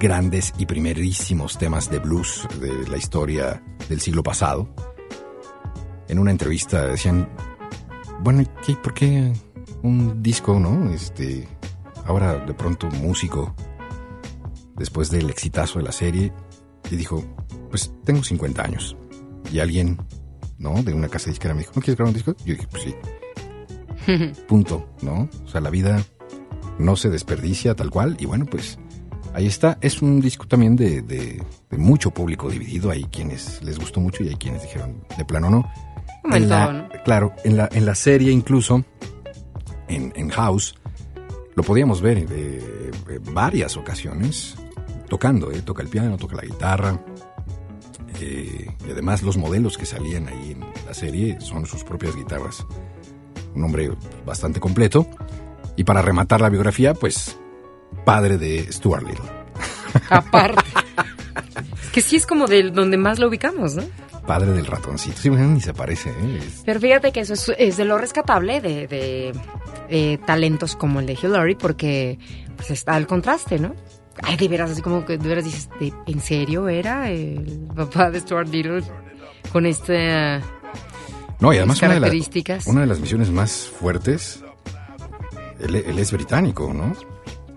[0.00, 4.68] grandes y primerísimos temas de blues de la historia del siglo pasado.
[6.08, 7.28] En una entrevista decían,
[8.20, 9.32] bueno, ¿qué, ¿por qué
[9.82, 10.90] un disco, no?
[10.90, 11.46] Este,
[12.08, 13.54] ahora de pronto músico,
[14.76, 16.32] después del exitazo de la serie,
[16.90, 17.22] y dijo,
[17.70, 18.96] pues tengo 50 años.
[19.52, 19.98] Y alguien,
[20.58, 20.82] ¿no?
[20.82, 22.34] De una casa disquera me dijo, ¿no quieres grabar un disco?
[22.44, 22.94] Yo dije, pues sí.
[24.48, 25.28] Punto, ¿no?
[25.44, 26.02] O sea, la vida
[26.78, 28.16] no se desperdicia tal cual.
[28.20, 28.78] Y bueno, pues
[29.34, 29.78] ahí está.
[29.80, 32.90] Es un disco también de, de- de mucho público dividido.
[32.90, 35.70] Hay quienes les gustó mucho y hay quienes dijeron de plano no.
[36.24, 36.88] En En la- todo, ¿no?
[37.04, 38.84] Claro, en la, en la serie incluso,
[39.88, 40.74] en, en House,
[41.58, 44.54] lo podíamos ver eh, eh, varias ocasiones
[45.08, 45.50] tocando.
[45.50, 46.98] eh, Toca el piano, toca la guitarra.
[48.20, 52.64] eh, y además los modelos que salían ahí en la serie son sus propias guitarras.
[53.56, 53.90] Un hombre
[54.24, 55.06] bastante completo.
[55.76, 57.36] Y para rematar la biografía, pues
[58.04, 59.24] padre de Stuart Little.
[60.10, 60.62] Aparte.
[61.82, 63.82] Es que sí es como de donde más lo ubicamos, ¿no?
[64.28, 65.16] Padre del ratoncito.
[65.20, 66.10] Sí, bueno, ni se parece.
[66.10, 66.38] ¿eh?
[66.46, 69.32] Es- Pero fíjate que eso es, es de lo rescatable de, de,
[69.88, 72.18] eh, talentos como el de Hugh Laurie porque
[72.56, 73.74] pues está el contraste, ¿no?
[74.22, 78.10] Ay, de veras, así como que de veras dices, ¿de- ¿en serio era el papá
[78.10, 78.82] de Stuart Little
[79.52, 80.40] con esta...
[81.40, 82.66] No, y además una de, la- características.
[82.66, 84.42] una de las misiones más fuertes,
[85.60, 86.92] él, él es británico, ¿no?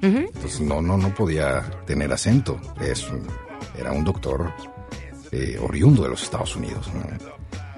[0.03, 2.59] Entonces no, no, no podía tener acento.
[2.79, 3.07] Es
[3.77, 4.51] era un doctor
[5.31, 6.89] eh, oriundo de los Estados Unidos.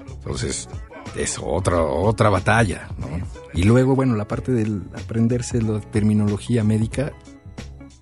[0.08, 0.68] Entonces
[1.16, 2.88] es otra, otra batalla.
[2.98, 3.08] ¿no?
[3.52, 7.12] Y luego, bueno, la parte del aprenderse la terminología médica,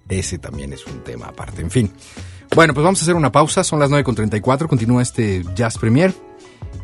[0.09, 1.61] ese también es un tema aparte.
[1.63, 1.93] En fin.
[2.55, 3.65] Bueno, pues vamos a hacer una pausa.
[3.65, 4.69] Son las 9.34.
[4.69, 6.13] Continúa este Jazz Premier.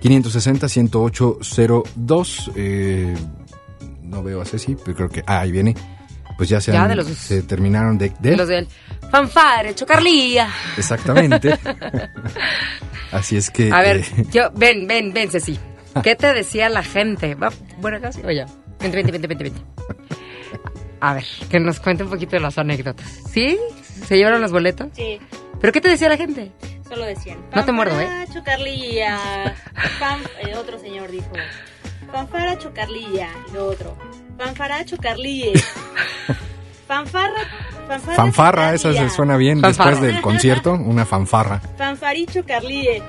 [0.03, 2.53] 560-10802.
[2.55, 3.15] Eh,
[4.03, 5.23] no veo a Ceci, pero creo que...
[5.27, 5.75] Ah, ahí viene.
[6.39, 8.09] Pues ya se, Ya han- de los- se terminaron de...
[8.21, 8.67] de- De los del
[9.11, 10.49] fanfare, chocarlía.
[10.79, 11.59] Exactamente.
[13.13, 13.73] Así es que...
[13.73, 15.59] A ver, eh, yo, ven, ven, ven, Ceci.
[16.03, 17.35] ¿Qué te decía la gente?
[17.35, 18.23] Va, bueno, casi.
[18.25, 18.47] Oye,
[18.81, 19.61] vente, vente, vente, vente, vente.
[21.01, 23.07] A ver, que nos cuente un poquito de las anécdotas.
[23.33, 23.59] ¿Sí?
[24.07, 24.89] ¿Se llevaron los boletos?
[24.95, 25.19] Sí,
[25.61, 26.53] ¿Pero qué te decía la gente?
[26.89, 27.39] solo decían.
[27.55, 28.07] No te muerdo, ¿eh?
[28.07, 29.19] "Fanfara, Chocarlilla.
[29.99, 31.31] Fan- eh, otro señor dijo.
[32.13, 33.29] Fanfara chocarlilla.
[33.51, 33.95] Y lo otro.
[34.39, 35.53] Fanfara chocarlille.
[36.87, 37.43] Fanfarra.
[37.87, 38.17] Fanfarra.
[38.17, 39.91] fanfarra, esa se suena bien Fanfarra.
[39.91, 40.73] después del concierto.
[40.73, 41.61] Una fanfarra.
[41.77, 43.03] Fanfaricho carlille.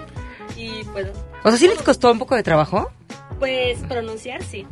[0.57, 1.07] Y pues,
[1.43, 2.91] O sea, ¿sí les costó un poco de trabajo?
[3.39, 4.67] pues pronunciar, sí.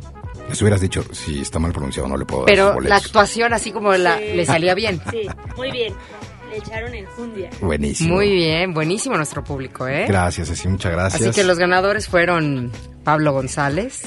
[0.50, 3.72] Les hubieras dicho, si está mal pronunciado, no le puedo dar Pero la actuación así
[3.72, 4.24] como la, Sí.
[4.34, 5.00] le salía bien.
[5.10, 5.22] Sí,
[5.56, 5.94] muy bien.
[6.50, 7.48] Le echaron enjundia.
[7.62, 8.14] Buenísimo.
[8.16, 10.04] Muy bien, buenísimo nuestro público, ¿eh?
[10.06, 11.22] Gracias, Ceci, muchas gracias.
[11.22, 12.70] Así que los ganadores fueron
[13.04, 14.02] Pablo González,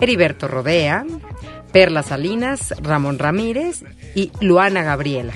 [0.00, 1.04] Heriberto Rodea,
[1.72, 5.32] Perla Salinas, Ramón Ramírez y Luana Gabriela.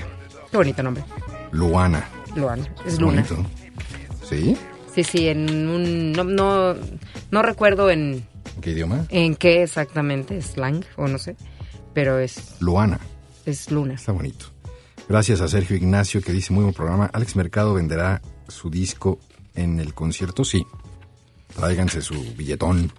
[0.51, 1.03] Qué bonito nombre.
[1.51, 2.07] Luana.
[2.35, 3.25] Luana, es Luna.
[3.29, 3.49] Bonito.
[4.27, 4.57] ¿Sí?
[4.93, 6.11] Sí, sí, en un...
[6.11, 6.75] No, no,
[7.31, 9.05] no recuerdo en, ¿En qué idioma?
[9.09, 11.35] en qué exactamente, slang o no sé,
[11.93, 12.99] pero es, Luana.
[13.45, 13.93] es Luna.
[13.93, 14.45] Está bonito.
[15.07, 17.09] Gracias a Sergio Ignacio que dice muy buen programa.
[17.13, 19.19] Alex Mercado venderá su disco
[19.53, 20.43] en el concierto.
[20.43, 20.65] Sí.
[21.55, 22.91] Tráiganse su billetón.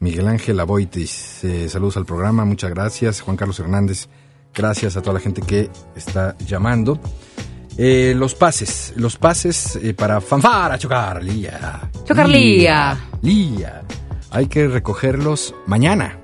[0.00, 3.20] Miguel Ángel Aboitis, eh, saludos al programa, muchas gracias.
[3.20, 4.08] Juan Carlos Hernández,
[4.54, 7.00] gracias a toda la gente que está llamando.
[7.76, 11.90] Eh, los pases, los pases eh, para fanfara chocar, Lía.
[12.04, 12.98] Chocar, Lía.
[13.22, 13.82] Lía.
[14.30, 16.18] Hay que recogerlos mañana.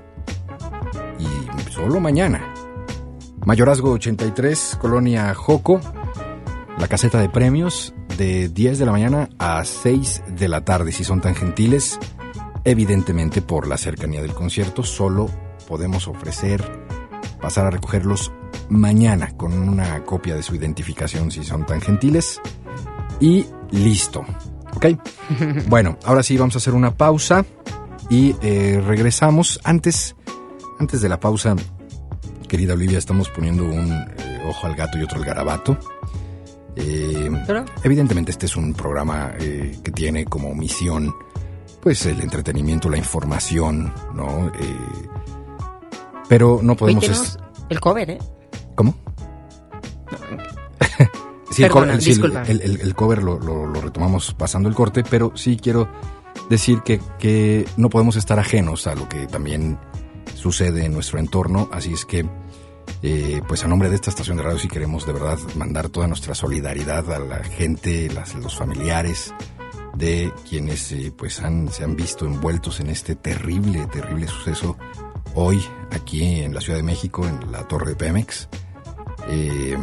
[1.19, 2.53] Y solo mañana.
[3.45, 5.79] Mayorazgo 83, Colonia Joco,
[6.77, 11.03] la caseta de premios de 10 de la mañana a 6 de la tarde, si
[11.03, 11.99] son tan gentiles.
[12.65, 15.29] Evidentemente, por la cercanía del concierto, solo
[15.67, 16.63] podemos ofrecer
[17.39, 18.31] pasar a recogerlos
[18.69, 22.41] mañana con una copia de su identificación, si son tan gentiles.
[23.19, 24.25] Y listo.
[24.75, 24.87] ¿Ok?
[25.67, 27.45] Bueno, ahora sí vamos a hacer una pausa
[28.09, 29.59] y eh, regresamos.
[29.63, 30.15] Antes,
[30.79, 31.55] antes de la pausa,
[32.47, 35.77] querida Olivia, estamos poniendo un eh, ojo al gato y otro al garabato.
[36.75, 37.31] Eh,
[37.83, 41.15] evidentemente este es un programa eh, que tiene como misión
[41.85, 44.47] pues el entretenimiento, la información, ¿no?
[44.59, 44.77] Eh,
[46.27, 47.37] pero no podemos...
[47.69, 48.17] el cover, ¿eh?
[48.73, 48.95] ¿Cómo?
[51.51, 52.41] Sí, el, cover, sí, el- disculpa.
[52.41, 55.87] el- el- el cover lo, lo- lo retomamos pasando el corte, pero sí quiero
[56.49, 59.77] decir que, que no podemos estar ajenos a lo que también
[60.33, 62.25] sucede en nuestro entorno, así es que,
[63.03, 66.07] eh, pues a nombre de esta estación de radio sí queremos de verdad mandar toda
[66.07, 69.31] nuestra solidaridad a la gente, las- los familiares
[69.97, 74.77] de quienes eh, pues han, se han visto envueltos en este terrible, terrible suceso
[75.35, 78.47] hoy aquí en la Ciudad de México, en la Torre de Pemex.
[79.27, 79.77] Eh,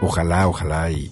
[0.00, 1.10] ojalá, ojalá y,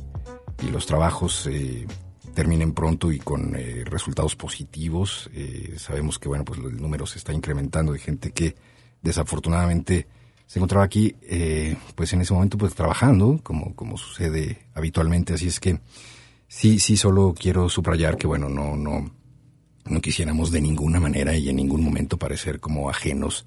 [0.71, 1.87] los trabajos eh,
[2.35, 5.31] terminen pronto y con eh, resultados positivos.
[5.33, 8.57] Eh, sabemos que bueno, pues el número se está incrementando de gente que
[9.01, 10.07] desafortunadamente
[10.47, 11.15] se encontraba aquí,
[11.95, 15.33] pues en ese momento pues trabajando, como, como sucede habitualmente.
[15.33, 15.81] Así es que
[16.51, 19.11] sí, sí, solo quiero subrayar que bueno, no, no,
[19.85, 23.47] no quisiéramos de ninguna manera y en ningún momento parecer como ajenos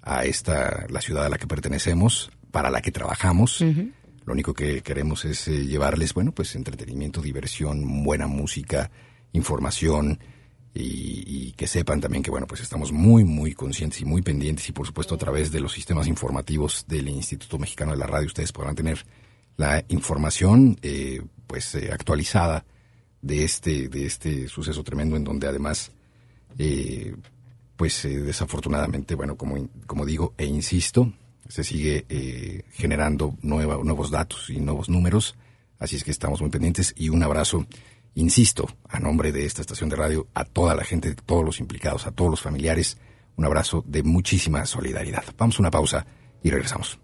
[0.00, 3.60] a esta, la ciudad a la que pertenecemos, para la que trabajamos.
[3.60, 8.90] Lo único que queremos es eh, llevarles, bueno, pues entretenimiento, diversión, buena música,
[9.32, 10.18] información
[10.72, 14.68] y, y que sepan también que, bueno, pues estamos muy, muy conscientes y muy pendientes
[14.68, 18.26] y, por supuesto, a través de los sistemas informativos del Instituto Mexicano de la Radio,
[18.26, 19.04] ustedes podrán tener
[19.56, 22.64] la información, eh, pues, eh, actualizada
[23.24, 25.90] de este, de este suceso tremendo en donde además,
[26.58, 27.16] eh,
[27.74, 31.10] pues eh, desafortunadamente, bueno, como, como digo e insisto,
[31.48, 35.36] se sigue eh, generando nueva, nuevos datos y nuevos números,
[35.78, 37.66] así es que estamos muy pendientes y un abrazo,
[38.14, 42.06] insisto, a nombre de esta estación de radio, a toda la gente, todos los implicados,
[42.06, 42.98] a todos los familiares,
[43.36, 45.24] un abrazo de muchísima solidaridad.
[45.38, 46.06] Vamos a una pausa
[46.42, 47.03] y regresamos.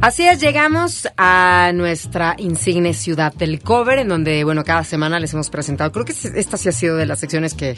[0.00, 5.34] Así es, llegamos a nuestra insigne ciudad del cover, en donde, bueno, cada semana les
[5.34, 5.92] hemos presentado.
[5.92, 7.76] Creo que esta sí ha sido de las secciones que,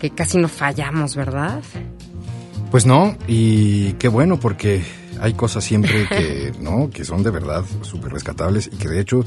[0.00, 1.62] que casi no fallamos, ¿verdad?
[2.72, 4.82] Pues no, y qué bueno, porque
[5.20, 6.90] hay cosas siempre que, ¿no?
[6.90, 9.24] Que son de verdad súper rescatables y que de hecho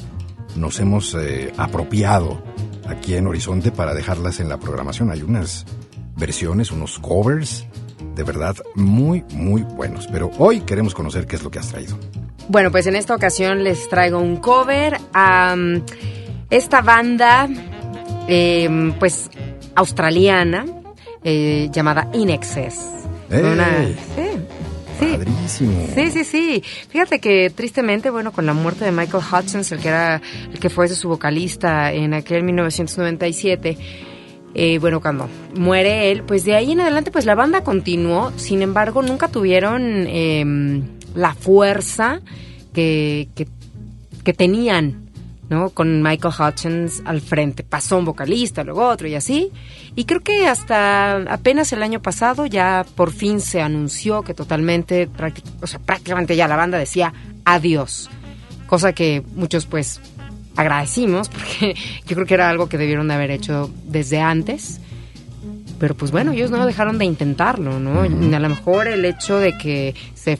[0.58, 2.44] nos hemos eh, apropiado
[2.88, 5.12] aquí en Horizonte para dejarlas en la programación.
[5.12, 5.66] Hay unas
[6.18, 7.66] versiones, unos covers
[8.16, 10.08] de verdad muy, muy buenos.
[10.08, 11.98] Pero hoy queremos conocer qué es lo que has traído.
[12.48, 15.82] Bueno, pues en esta ocasión les traigo un cover a um,
[16.50, 17.48] esta banda,
[18.28, 19.30] em, pues
[19.76, 20.66] australiana,
[21.24, 22.80] eh, llamada In Excess.
[23.30, 23.96] ¡Ey!
[25.00, 25.88] sí, Padrísimo.
[25.96, 26.64] Sí, sí, sí.
[26.90, 30.70] Fíjate que tristemente, bueno, con la muerte de Michael Hutchins, el que era, el que
[30.70, 33.78] fue su vocalista en aquel 1997,
[34.54, 38.32] eh, bueno, cuando muere él, pues de ahí en adelante, pues la banda continuó.
[38.36, 40.84] Sin embargo, nunca tuvieron em,
[41.16, 42.22] la fuerza
[42.74, 43.48] que, que,
[44.24, 45.10] que tenían,
[45.50, 45.70] ¿no?
[45.70, 47.64] Con Michael Hutchins al frente.
[47.64, 49.52] Pasó un vocalista, luego otro y así.
[49.96, 55.10] Y creo que hasta apenas el año pasado ya por fin se anunció que totalmente,
[55.62, 57.14] o sea, prácticamente ya la banda decía
[57.46, 58.10] adiós.
[58.68, 60.00] Cosa que muchos pues
[60.56, 61.76] agradecimos porque
[62.08, 64.80] yo creo que era algo que debieron de haber hecho desde antes.
[65.80, 68.02] Pero pues bueno, ellos no dejaron de intentarlo, ¿no?
[68.02, 70.38] A lo mejor el hecho de que se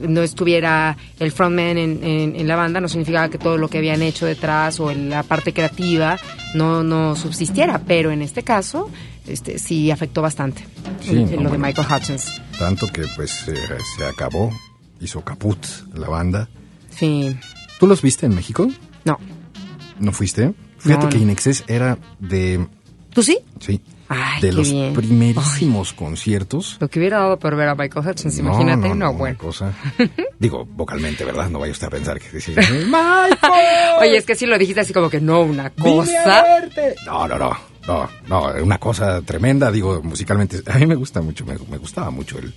[0.00, 3.78] no estuviera el frontman en, en- en la banda no significaba que todo lo que
[3.78, 6.18] habían hecho detrás o en la parte creativa
[6.54, 8.88] no, no subsistiera, pero en este caso
[9.26, 10.64] este, sí afectó bastante
[11.02, 11.58] Sí, el- no, lo de.
[11.58, 12.40] Michael Hutchins.
[12.58, 13.54] Tanto que pues eh,
[13.98, 14.50] se acabó,
[15.00, 15.58] hizo caput
[15.92, 16.48] la banda.
[16.90, 17.36] Sí,
[17.78, 18.68] ¿Tú los viste en México?
[19.04, 19.18] No.
[19.98, 20.52] ¿No fuiste?
[20.78, 21.22] Fíjate No, que no.
[21.24, 22.66] Inexcess era de,
[23.12, 23.38] ¿Tú sí?
[23.58, 24.94] sí, Ay, de los bien.
[24.94, 26.78] primerísimos conciertos.
[26.80, 29.38] Lo que hubiera dado por ver a Michael Hutchins, imagínate, no, una bueno.
[29.38, 29.72] cosa.
[30.38, 31.48] Digo, vocalmente, ¿verdad?
[31.50, 32.52] No vaya usted a pensar que dice,
[32.86, 33.38] Michael.
[34.00, 36.42] Oye, es que sí lo dijiste así como que no, una cosa.
[36.42, 36.94] verte".
[37.04, 40.62] No, no, no, no, no, una cosa tremenda, digo, musicalmente.
[40.66, 42.52] A mí me gusta mucho, me, me gustaba mucho el,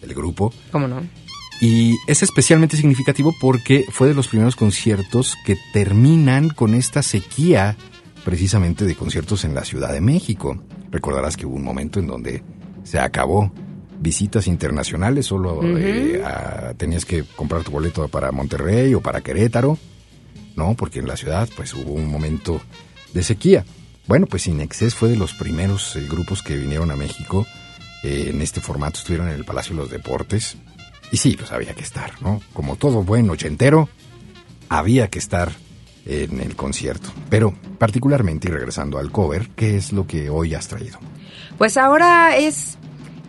[0.00, 0.54] el grupo.
[0.70, 1.02] ¿Cómo no?
[1.64, 7.74] Y es especialmente significativo porque fue de los primeros conciertos que terminan con esta sequía
[8.22, 10.62] precisamente de conciertos en la Ciudad de México.
[10.90, 12.42] Recordarás que hubo un momento en donde
[12.82, 13.50] se acabó
[13.98, 19.78] visitas internacionales, solo eh, a- tenías que comprar tu boleto para Monterrey o para Querétaro,
[20.56, 20.74] ¿no?
[20.74, 22.60] Porque en la ciudad pues hubo un momento
[23.14, 23.64] de sequía.
[24.06, 27.46] Bueno, pues Inexcess fue de los primeros eh, grupos que vinieron a México
[28.02, 30.58] eh, en este formato, estuvieron en el Palacio de los Deportes.
[31.14, 32.40] Y sí, pues había que estar, ¿no?
[32.52, 33.88] Como todo buen ochentero,
[34.68, 35.52] había que estar
[36.04, 37.10] en el concierto.
[37.30, 40.98] Pero particularmente, y regresando al cover, ¿qué es lo que hoy has traído?
[41.56, 42.78] Pues ahora es,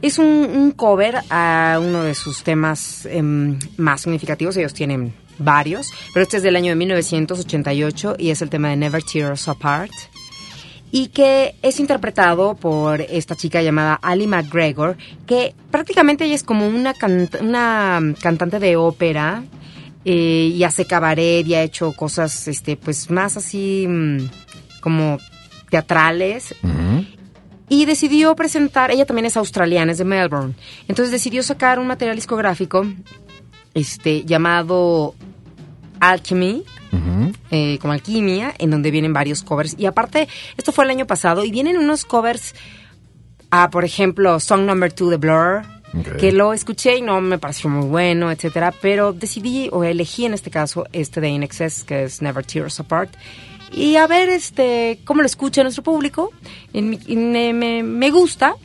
[0.02, 4.58] es un, cover a uno de sus temas em, más significativos.
[4.58, 8.78] Ellos tienen varios, pero este es del año de 1988 y es el tema de
[8.78, 9.92] Never Tear Us Apart.
[10.98, 14.96] Y que es interpretado por esta chica llamada Ali McGregor,
[15.28, 16.94] que prácticamente ella es como una,
[17.42, 19.44] una cantante de ópera
[20.06, 24.20] eh, y hace cabaret y ha hecho cosas este pues más así mm,
[24.80, 25.18] como
[25.70, 26.56] teatrales.
[27.68, 30.54] Y decidió presentar, ella también es australiana, es de Melbourne,
[30.88, 32.86] entonces decidió sacar un material discográfico
[33.74, 35.14] este llamado
[36.10, 36.64] Alchemy,
[37.52, 39.76] eh, como alquimia, en donde vienen varios covers.
[39.78, 40.28] Y aparte,
[40.58, 42.56] esto fue el año pasado, y vienen unos covers
[43.52, 45.62] a, por ejemplo, Song Number 2 de Blur,
[46.20, 50.34] que lo escuché y no me pareció muy bueno, etcétera, pero decidí, o elegí en
[50.34, 53.14] este caso, este de In Excess, que es Never Tear Us Apart,
[53.72, 56.32] y a ver este cómo lo escucha nuestro público.
[56.74, 58.56] Mi- me, me- me gusta.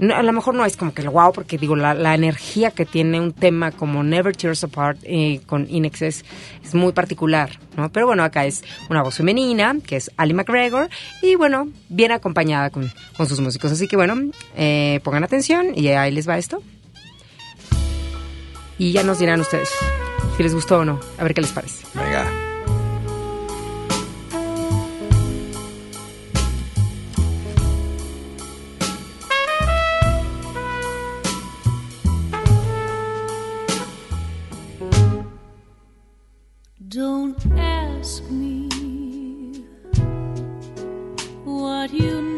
[0.00, 2.70] No, a lo mejor no es como que el wow, porque digo, la, la energía
[2.70, 6.24] que tiene un tema como Never Tears Apart eh, con In Excess
[6.64, 7.92] es muy particular, ¿no?
[7.92, 10.88] Pero bueno, acá es una voz femenina, que es Ali McGregor,
[11.20, 13.72] y bueno, bien acompañada con, con sus músicos.
[13.72, 14.14] Así que bueno,
[14.56, 16.62] eh, pongan atención y ahí les va esto.
[18.78, 19.68] Y ya nos dirán ustedes
[20.38, 21.84] si les gustó o no, a ver qué les parece.
[21.94, 22.49] Venga.
[41.80, 42.29] but you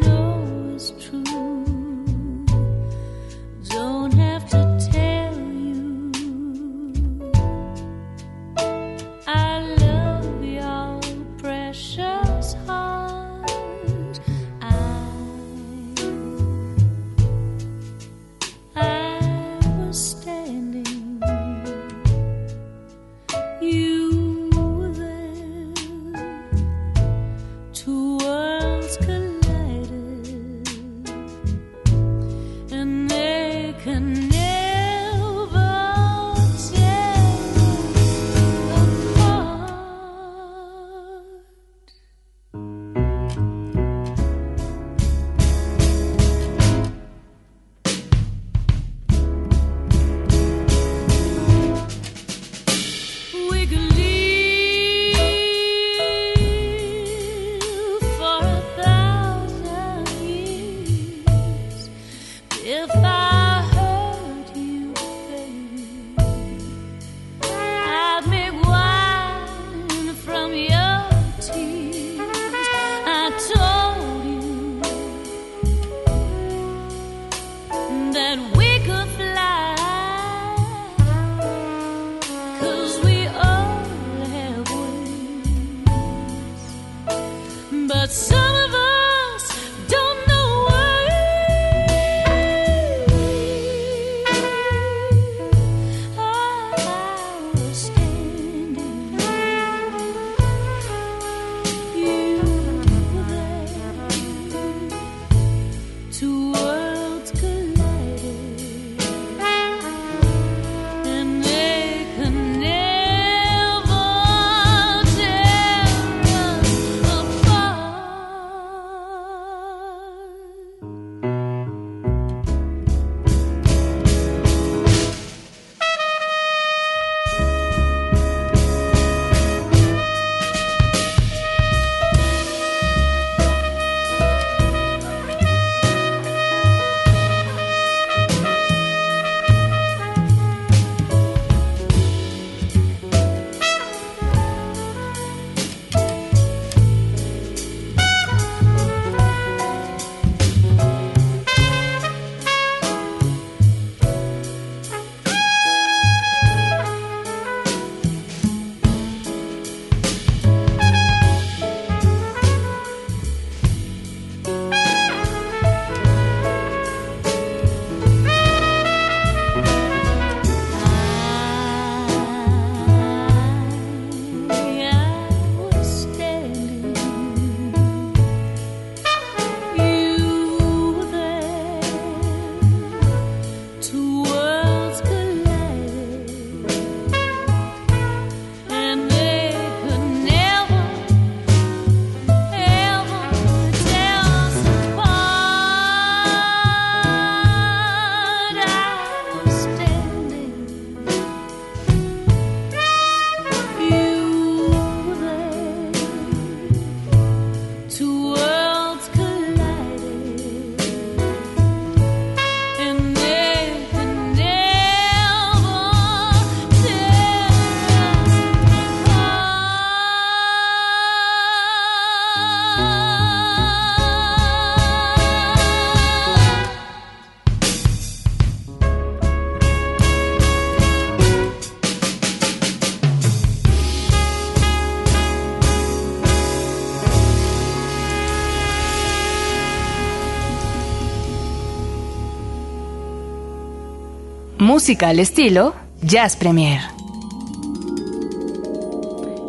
[244.73, 246.81] Música al estilo Jazz Premier.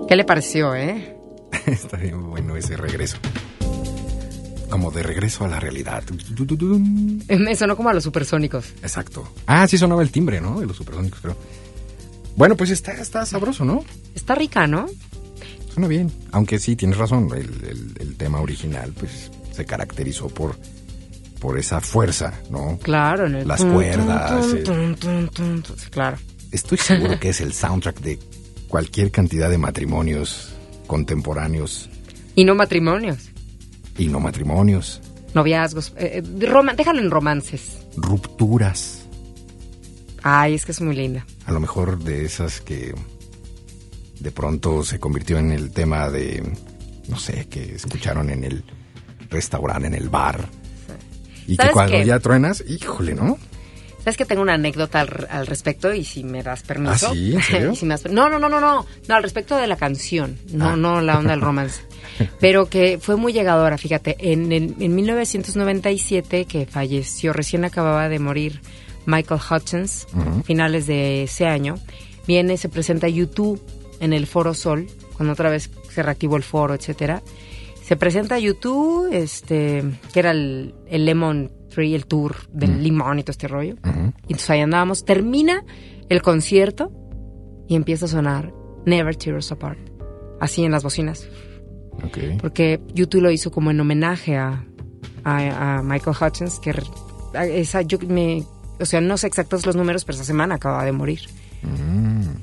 [0.06, 1.16] ¿Qué le pareció, eh?
[1.66, 3.16] Está bien bueno ese regreso.
[4.68, 6.04] Como de regreso a la realidad.
[7.38, 8.66] Me sonó como a los supersónicos.
[8.82, 9.26] Exacto.
[9.46, 10.60] Ah, sí sonaba el timbre, ¿no?
[10.60, 11.36] De los supersónicos, creo.
[12.36, 13.82] Bueno, pues está, está sabroso, ¿no?
[14.14, 14.84] Está rica, ¿no?
[15.72, 16.12] Suena bien.
[16.32, 17.28] Aunque sí, tienes razón.
[17.34, 20.54] El, el- el tema original, pues, se caracterizó por,
[21.44, 22.78] por esa fuerza, ¿no?
[22.82, 26.16] Claro, en el Las tum, cuerdas, tum, tum, Claro.
[26.50, 28.18] Estoy seguro que es el soundtrack de
[28.66, 30.54] cualquier cantidad de matrimonios
[30.86, 31.90] contemporáneos
[32.34, 33.28] Y no matrimonios,
[33.98, 35.02] y no matrimonios,
[35.34, 35.92] noviazgos.
[35.98, 37.76] eh, eh, déjalo en romances.
[37.98, 39.04] rupturas.
[40.22, 41.26] Ay, es que es muy linda.
[41.44, 42.94] A lo mejor de esas que
[44.18, 46.42] de pronto se convirtió en el tema de,
[47.08, 48.64] no sé, que escucharon en el
[49.28, 50.48] restaurante, en el bar.
[51.46, 52.04] Y que ¿Sabes cuando qué?
[52.04, 53.38] ya truenas, híjole, ¿no?
[53.98, 55.94] ¿Sabes que tengo una anécdota al, al respecto?
[55.94, 57.08] Y si me das permiso.
[57.08, 57.34] ¿Ah, sí?
[57.34, 57.70] ¿En serio?
[57.72, 58.84] Y si me das no, no, no, no, no.
[59.08, 60.38] No, al respecto de la canción.
[60.52, 60.76] No, Ah.
[60.76, 61.80] no la onda del romance.
[62.40, 64.16] Pero que fue muy llegadora, fíjate.
[64.20, 68.60] En, en, en 1997, que falleció, recién acababa de morir
[69.06, 70.06] Michael Hutchins,
[70.44, 71.76] finales de ese año,
[72.26, 73.62] viene, se presenta YouTube
[74.00, 74.86] en el Foro Sol,
[75.16, 77.22] cuando otra vez se reactivó el foro, etcétera.
[77.86, 83.22] Se presenta YouTube, este, que era el, el Lemon Tree, el tour del limón y
[83.24, 83.74] todo este rollo.
[83.84, 85.04] Y entonces ahí andábamos.
[85.04, 85.62] Termina
[86.08, 86.90] el concierto
[87.68, 88.52] y empieza a sonar
[88.86, 89.78] Never Tear Us Apart.
[90.40, 91.28] Así en las bocinas.
[92.40, 94.64] Porque YouTube lo hizo como en homenaje a,
[95.24, 96.74] a, a Michael Hutchins, que
[97.34, 98.44] a- esa, yo me,
[98.80, 101.20] o sea, no sé exactos los números, pero esa semana acaba de morir.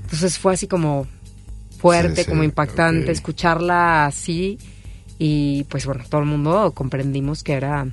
[0.03, 1.07] Entonces fue así como
[1.79, 4.57] fuerte, Sí, sí, como impactante, escucharla así.
[5.23, 7.85] Y pues bueno, todo el mundo comprendimos que era,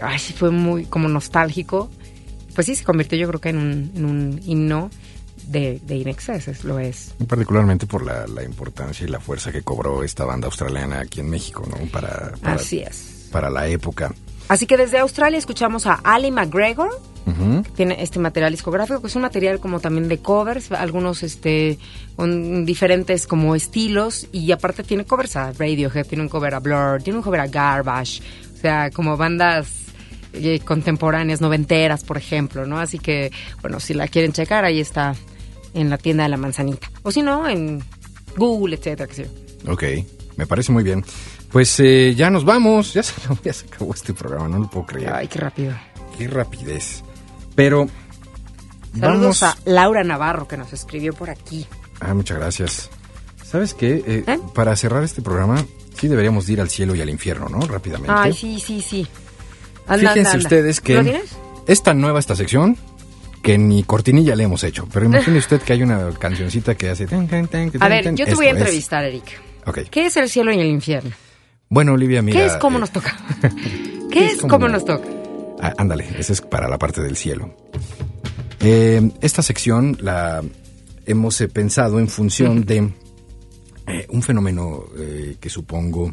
[0.00, 1.90] ay, sí fue muy como nostálgico.
[2.54, 4.88] Pues sí, se convirtió yo creo que en un, en un himno
[5.48, 7.12] de, de Inexcess, lo es.
[7.28, 11.28] Particularmente por la, la importancia y la fuerza que cobró esta banda australiana aquí en
[11.28, 11.76] México, ¿no?
[11.90, 13.28] Para, para, Así es.
[13.30, 14.14] para la época.
[14.50, 16.90] Así que desde Australia escuchamos a Ali McGregor
[17.62, 21.78] que tiene este material discográfico, que es un material como también de covers, algunos este
[22.16, 27.00] con diferentes como estilos y aparte tiene covers a Radiohead, tiene un cover a Blur,
[27.00, 28.22] tiene un cover a Garbage,
[28.52, 29.68] o sea, como bandas
[30.32, 32.80] eh, contemporáneas, noventeras, por ejemplo, ¿no?
[32.80, 33.30] Así que,
[33.62, 35.14] bueno, si la quieren checar, ahí está
[35.74, 36.90] en la tienda de la manzanita.
[37.04, 37.84] O si no, en
[38.36, 39.28] Google, etcétera, qué sé
[39.64, 39.72] yo.
[39.72, 39.84] Ok,
[40.36, 41.04] me parece muy bien.
[41.52, 44.70] Pues eh, ya nos vamos, ya se, acabó, ya se acabó este programa, no lo
[44.70, 45.12] puedo creer.
[45.12, 45.74] Ay, qué rápido.
[46.16, 47.02] Qué rapidez.
[47.54, 47.88] Pero
[48.98, 49.42] Saludos vamos...
[49.42, 51.66] a Laura Navarro, que nos escribió por aquí.
[52.00, 52.90] Ah, muchas gracias.
[53.44, 54.02] ¿Sabes qué?
[54.06, 54.38] Eh, ¿Eh?
[54.54, 55.64] Para cerrar este programa,
[55.98, 57.60] sí deberíamos de ir al cielo y al infierno, ¿no?
[57.66, 58.12] Rápidamente.
[58.16, 59.06] Ay, sí, sí, sí.
[59.88, 60.44] Anda, Fíjense anda, anda.
[60.44, 61.30] ustedes que ¿Lo tienes?
[61.66, 62.76] es tan nueva esta sección
[63.42, 64.86] que ni cortinilla le hemos hecho.
[64.92, 67.06] Pero imagine usted que hay una cancioncita que hace...
[67.06, 68.56] tan, tan, tan, A ver, yo te Esto voy a es.
[68.56, 69.24] entrevistar, Eric.
[69.66, 69.78] Ok.
[69.90, 71.10] ¿Qué es el cielo y el infierno?
[71.72, 72.40] Bueno, Olivia, mira...
[72.40, 73.16] ¿Qué es cómo eh, nos toca?
[74.10, 75.08] ¿Qué es cómo nos toca?
[75.60, 77.54] Ah, ándale, esa es para la parte del cielo.
[78.58, 80.42] Eh, esta sección la
[81.06, 82.92] hemos eh, pensado en función de
[84.08, 84.84] un fenómeno
[85.40, 86.12] que supongo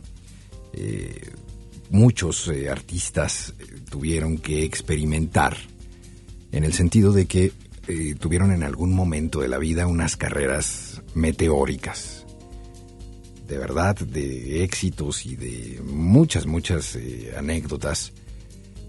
[1.90, 3.54] muchos artistas
[3.90, 5.58] tuvieron que experimentar,
[6.52, 7.52] en el sentido de que
[8.20, 12.27] tuvieron en algún momento de la vida unas carreras meteóricas.
[13.48, 18.12] De verdad, de éxitos y de muchas, muchas eh, anécdotas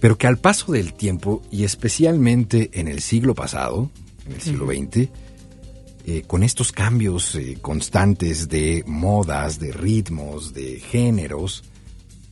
[0.00, 3.90] pero que al paso del tiempo, y especialmente en el siglo pasado,
[4.26, 5.08] en el siglo XX,
[6.06, 11.64] eh, con estos cambios eh, constantes de modas, de ritmos, de géneros,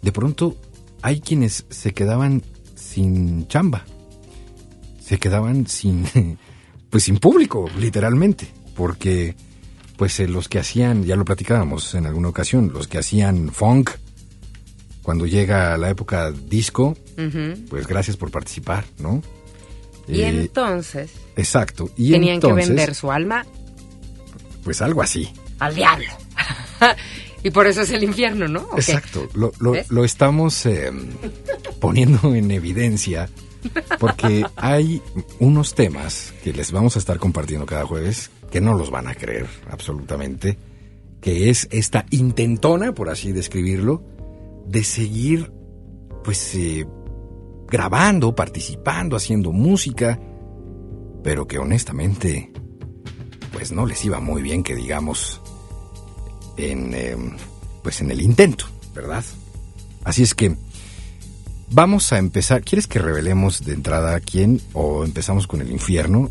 [0.00, 0.56] de pronto
[1.02, 2.42] hay quienes se quedaban
[2.74, 3.84] sin chamba,
[5.00, 6.06] se quedaban sin,
[6.90, 8.46] pues sin público, literalmente,
[8.76, 9.34] porque
[9.96, 13.90] pues eh, los que hacían, ya lo platicábamos en alguna ocasión, los que hacían funk,
[15.02, 16.96] cuando llega la época disco,
[17.70, 19.22] pues gracias por participar, ¿no?
[20.08, 21.90] Y Eh, entonces exacto.
[21.96, 23.44] Y tenían entonces, que vender su alma
[24.64, 25.30] Pues algo así.
[25.60, 26.06] al diablo.
[27.42, 28.68] y por eso es el infierno, ¿no?
[28.76, 29.28] Exacto.
[29.34, 30.90] Lo, lo- lo estamos eh,
[31.80, 33.28] poniendo en evidencia
[33.98, 35.00] porque hay
[35.38, 39.14] unos temas que les vamos a estar compartiendo cada jueves que no los van a
[39.14, 40.56] creer absolutamente,
[41.20, 44.02] que es esta intentona, por así describirlo,
[44.66, 45.52] de seguir
[46.24, 46.86] pues eh,
[47.68, 50.18] grabando, participando, haciendo música,
[51.22, 52.50] pero que honestamente
[53.52, 55.42] pues no les iba muy bien que digamos
[56.56, 57.14] en eh,
[57.82, 59.22] pues en el intento, ¿verdad?
[60.02, 60.56] Así es que
[61.68, 62.62] vamos a empezar.
[62.62, 66.30] ¿Quieres que revelemos de entrada quién o empezamos con el infierno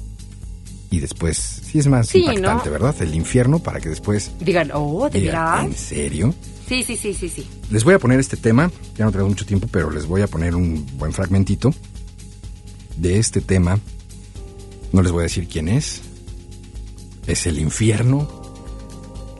[0.91, 2.71] y después sí es más Sí, impactante, ¿no?
[2.71, 2.95] ¿verdad?
[3.01, 5.65] El infierno para que después Digan, oh, ¿de digan?
[5.67, 6.33] ¿en serio?
[6.67, 7.47] Sí, sí, sí, sí, sí.
[7.69, 10.27] Les voy a poner este tema, ya no tengo mucho tiempo, pero les voy a
[10.27, 11.71] poner un buen fragmentito
[12.97, 13.79] de este tema.
[14.91, 16.01] No les voy a decir quién es.
[17.27, 18.27] Es el infierno,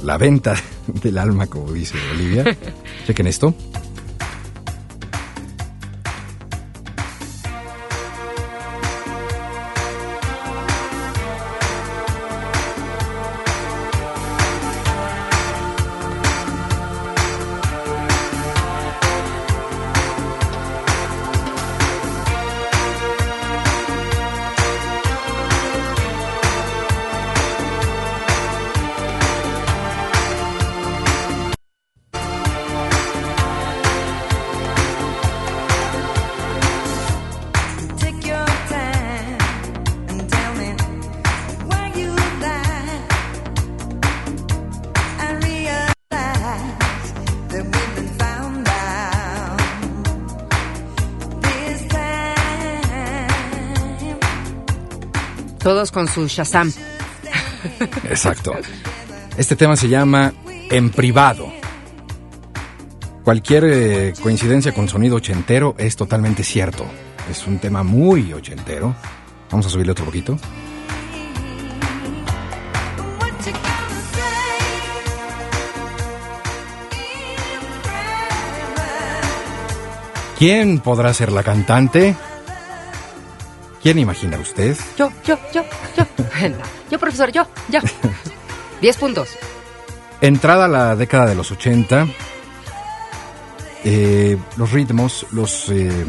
[0.04, 0.56] la venta
[1.02, 2.46] del alma, como dice Olivia.
[3.08, 3.56] Chequen esto.
[55.96, 56.70] Con su Shazam.
[58.04, 58.54] Exacto.
[59.38, 60.34] Este tema se llama
[60.70, 61.48] En privado.
[63.24, 66.86] Cualquier eh, coincidencia con sonido ochentero es totalmente cierto.
[67.32, 68.93] Es un tema muy ochentero.
[69.50, 70.38] Vamos a subirle otro poquito.
[80.38, 82.18] ¿Quién podrá ser la cantante?
[83.86, 84.76] ¿Quién imagina usted?
[84.98, 85.64] Yo, yo, yo,
[85.96, 86.08] yo.
[86.50, 86.58] No,
[86.90, 87.80] yo, profesor, yo, yo.
[88.82, 89.30] Diez puntos.
[90.22, 92.08] Entrada la década de los 80,
[93.84, 96.04] eh, los ritmos, los, eh,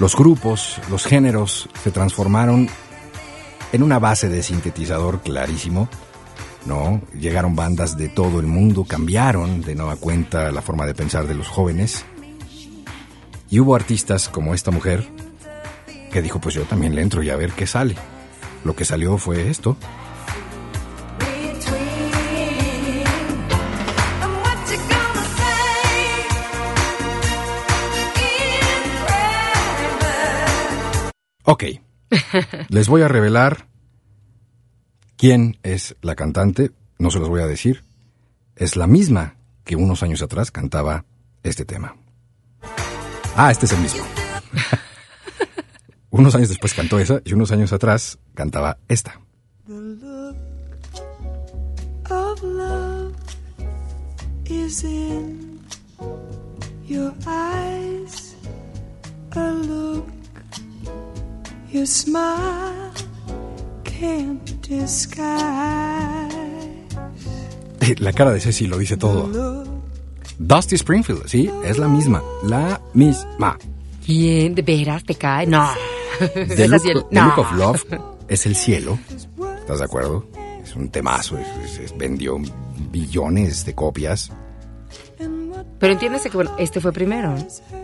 [0.00, 2.68] los grupos, los géneros se transformaron
[3.72, 5.88] en una base de sintetizador clarísimo.
[6.66, 7.00] ¿no?
[7.18, 11.36] Llegaron bandas de todo el mundo, cambiaron de nueva cuenta la forma de pensar de
[11.36, 12.04] los jóvenes.
[13.48, 15.08] Y hubo artistas como esta mujer
[16.12, 17.96] que dijo, pues yo también le entro y a ver qué sale.
[18.64, 19.76] Lo que salió fue esto.
[31.44, 31.64] Ok,
[32.68, 33.66] les voy a revelar
[35.16, 37.82] quién es la cantante, no se los voy a decir,
[38.54, 39.34] es la misma
[39.64, 41.04] que unos años atrás cantaba
[41.42, 41.96] este tema.
[43.34, 44.04] Ah, este es el mismo.
[46.12, 49.20] Unos años después cantó esa y unos años atrás cantaba esta.
[49.66, 50.36] The look
[52.10, 53.14] of love
[54.44, 55.60] is in
[56.86, 58.36] your eyes.
[59.34, 60.06] A look
[61.72, 62.92] your smile
[63.84, 65.08] can't disguise.
[67.98, 69.64] La cara de Ceci lo dice todo.
[70.38, 73.58] Dusty Springfield, sí, es la misma, la misma.
[74.06, 75.46] Bien, ¿de veras te cae?
[75.46, 75.70] No.
[76.56, 77.26] The Look, el- The no.
[77.26, 77.84] Look of Love
[78.28, 78.98] es el cielo.
[79.60, 80.26] ¿Estás de acuerdo?
[80.62, 82.36] Es un temazo, es- es- es- vendió
[82.90, 84.30] billones de copias.
[85.78, 87.34] Pero entiéndese que bueno, este fue primero.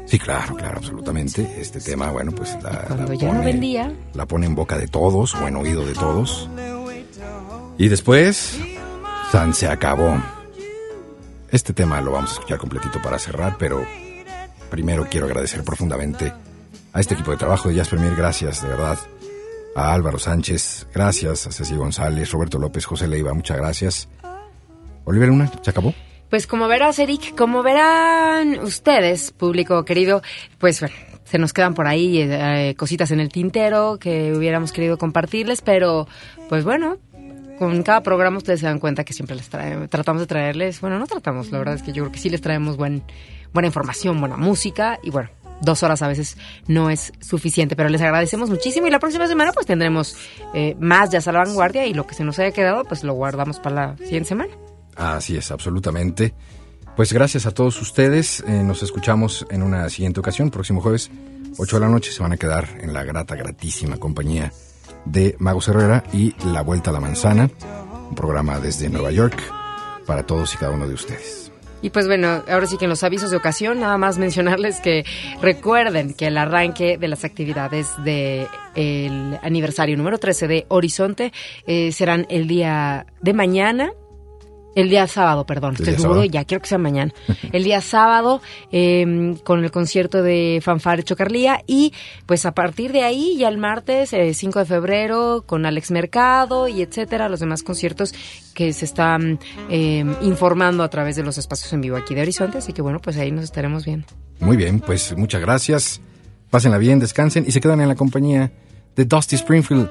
[0.07, 1.61] Sí, claro, claro, absolutamente.
[1.61, 3.93] Este tema, bueno, pues la, Cuando la ya no pone- vendía.
[4.14, 6.49] La pone en boca de todos o en oído de todos.
[7.76, 8.59] Y después,
[9.32, 10.16] San se acabó.
[11.51, 13.82] Este tema lo vamos a escuchar completito para cerrar, pero
[14.70, 16.32] primero quiero agradecer profundamente
[16.99, 18.16] a este equipo de trabajo de Jazz Premier.
[18.16, 18.99] Gracias, de verdad.
[19.76, 21.46] A Álvaro Sánchez, gracias.
[21.46, 24.09] A Ceci González, Roberto López, José Leiva, muchas gracias.
[25.05, 25.94] Oliver Luna, ¿se acabó?
[26.28, 30.22] Pues como verás, Eric, como verán ustedes, público querido,
[30.59, 34.99] pues bueno, se nos quedan por ahí eh, cositas en el tintero que hubiéramos querido
[34.99, 36.09] compartirles, pero
[36.49, 36.99] pues bueno,
[37.61, 41.07] con cada programa ustedes se dan cuenta que siempre les tratamos de traerles, bueno, no
[41.07, 43.05] tratamos, la verdad es que yo creo que sí les traemos buen,
[43.55, 45.30] buena información, buena música y bueno.
[45.61, 46.37] Dos horas a veces
[46.67, 50.17] no es suficiente, pero les agradecemos muchísimo y la próxima semana pues tendremos
[50.55, 53.15] eh, más Jazz a la Vanguardia y lo que se nos haya quedado pues lo
[53.15, 54.53] guardamos para la siguiente semana.
[54.97, 56.35] Así es, absolutamente.
[56.97, 58.41] Pues gracias a todos ustedes.
[58.41, 61.11] eh, nos escuchamos en una siguiente ocasión, próximo jueves,
[61.57, 62.11] 8 de la noche.
[62.11, 64.53] Se van a quedar en la grata, gratísima compañía
[65.05, 67.49] de Mago Herrera y La Vuelta a la Manzana,
[68.09, 69.41] un programa desde Nueva York
[70.07, 71.47] para todos y cada uno de ustedes.
[71.81, 75.05] Y pues bueno, ahora sí que en los avisos de ocasión, nada más mencionarles que
[75.41, 81.33] recuerden que el arranque de las actividades del aniversario número 13 de Horizonte
[81.66, 83.93] eh, serán el día de mañana.
[84.79, 85.74] El día sábado, perdón,
[86.31, 87.12] ya quiero que sea mañana.
[87.53, 91.93] El día sábado eh, con el concierto de Fanfare Chocarlía y
[92.26, 96.68] pues a partir de ahí ya el martes eh, 5 de febrero con Alex Mercado
[96.68, 98.14] y etcétera, los demás conciertos
[98.55, 102.59] que se están eh, informando a través de los espacios en vivo aquí de Horizonte,
[102.59, 104.07] así que bueno, pues ahí nos estaremos viendo.
[104.39, 106.01] Muy bien, pues muchas gracias.
[106.51, 108.53] Pásenla bien, descansen y se quedan en la compañía
[108.95, 109.91] de Dusty Springfield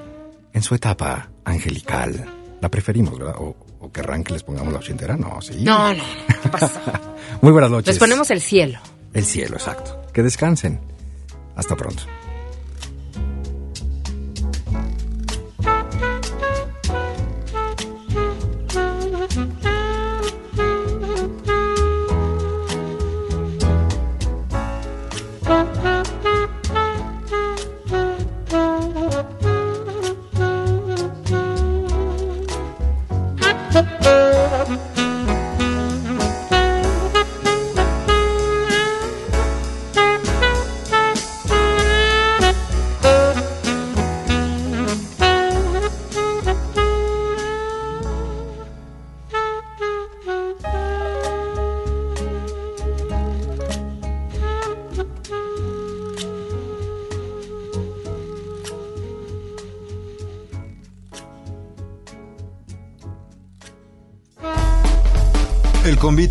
[0.53, 2.25] en su etapa angelical.
[2.61, 3.35] La preferimos, ¿verdad?
[3.37, 5.15] O, o querrán que les pongamos la ochentera.
[5.15, 5.55] No, sí.
[5.61, 6.03] No, no,
[6.43, 7.01] ¿qué pasa?
[7.41, 7.87] Muy buenas noches.
[7.87, 8.79] Les ponemos el cielo.
[9.13, 10.01] El cielo, exacto.
[10.13, 10.79] Que descansen.
[11.55, 12.03] Hasta pronto.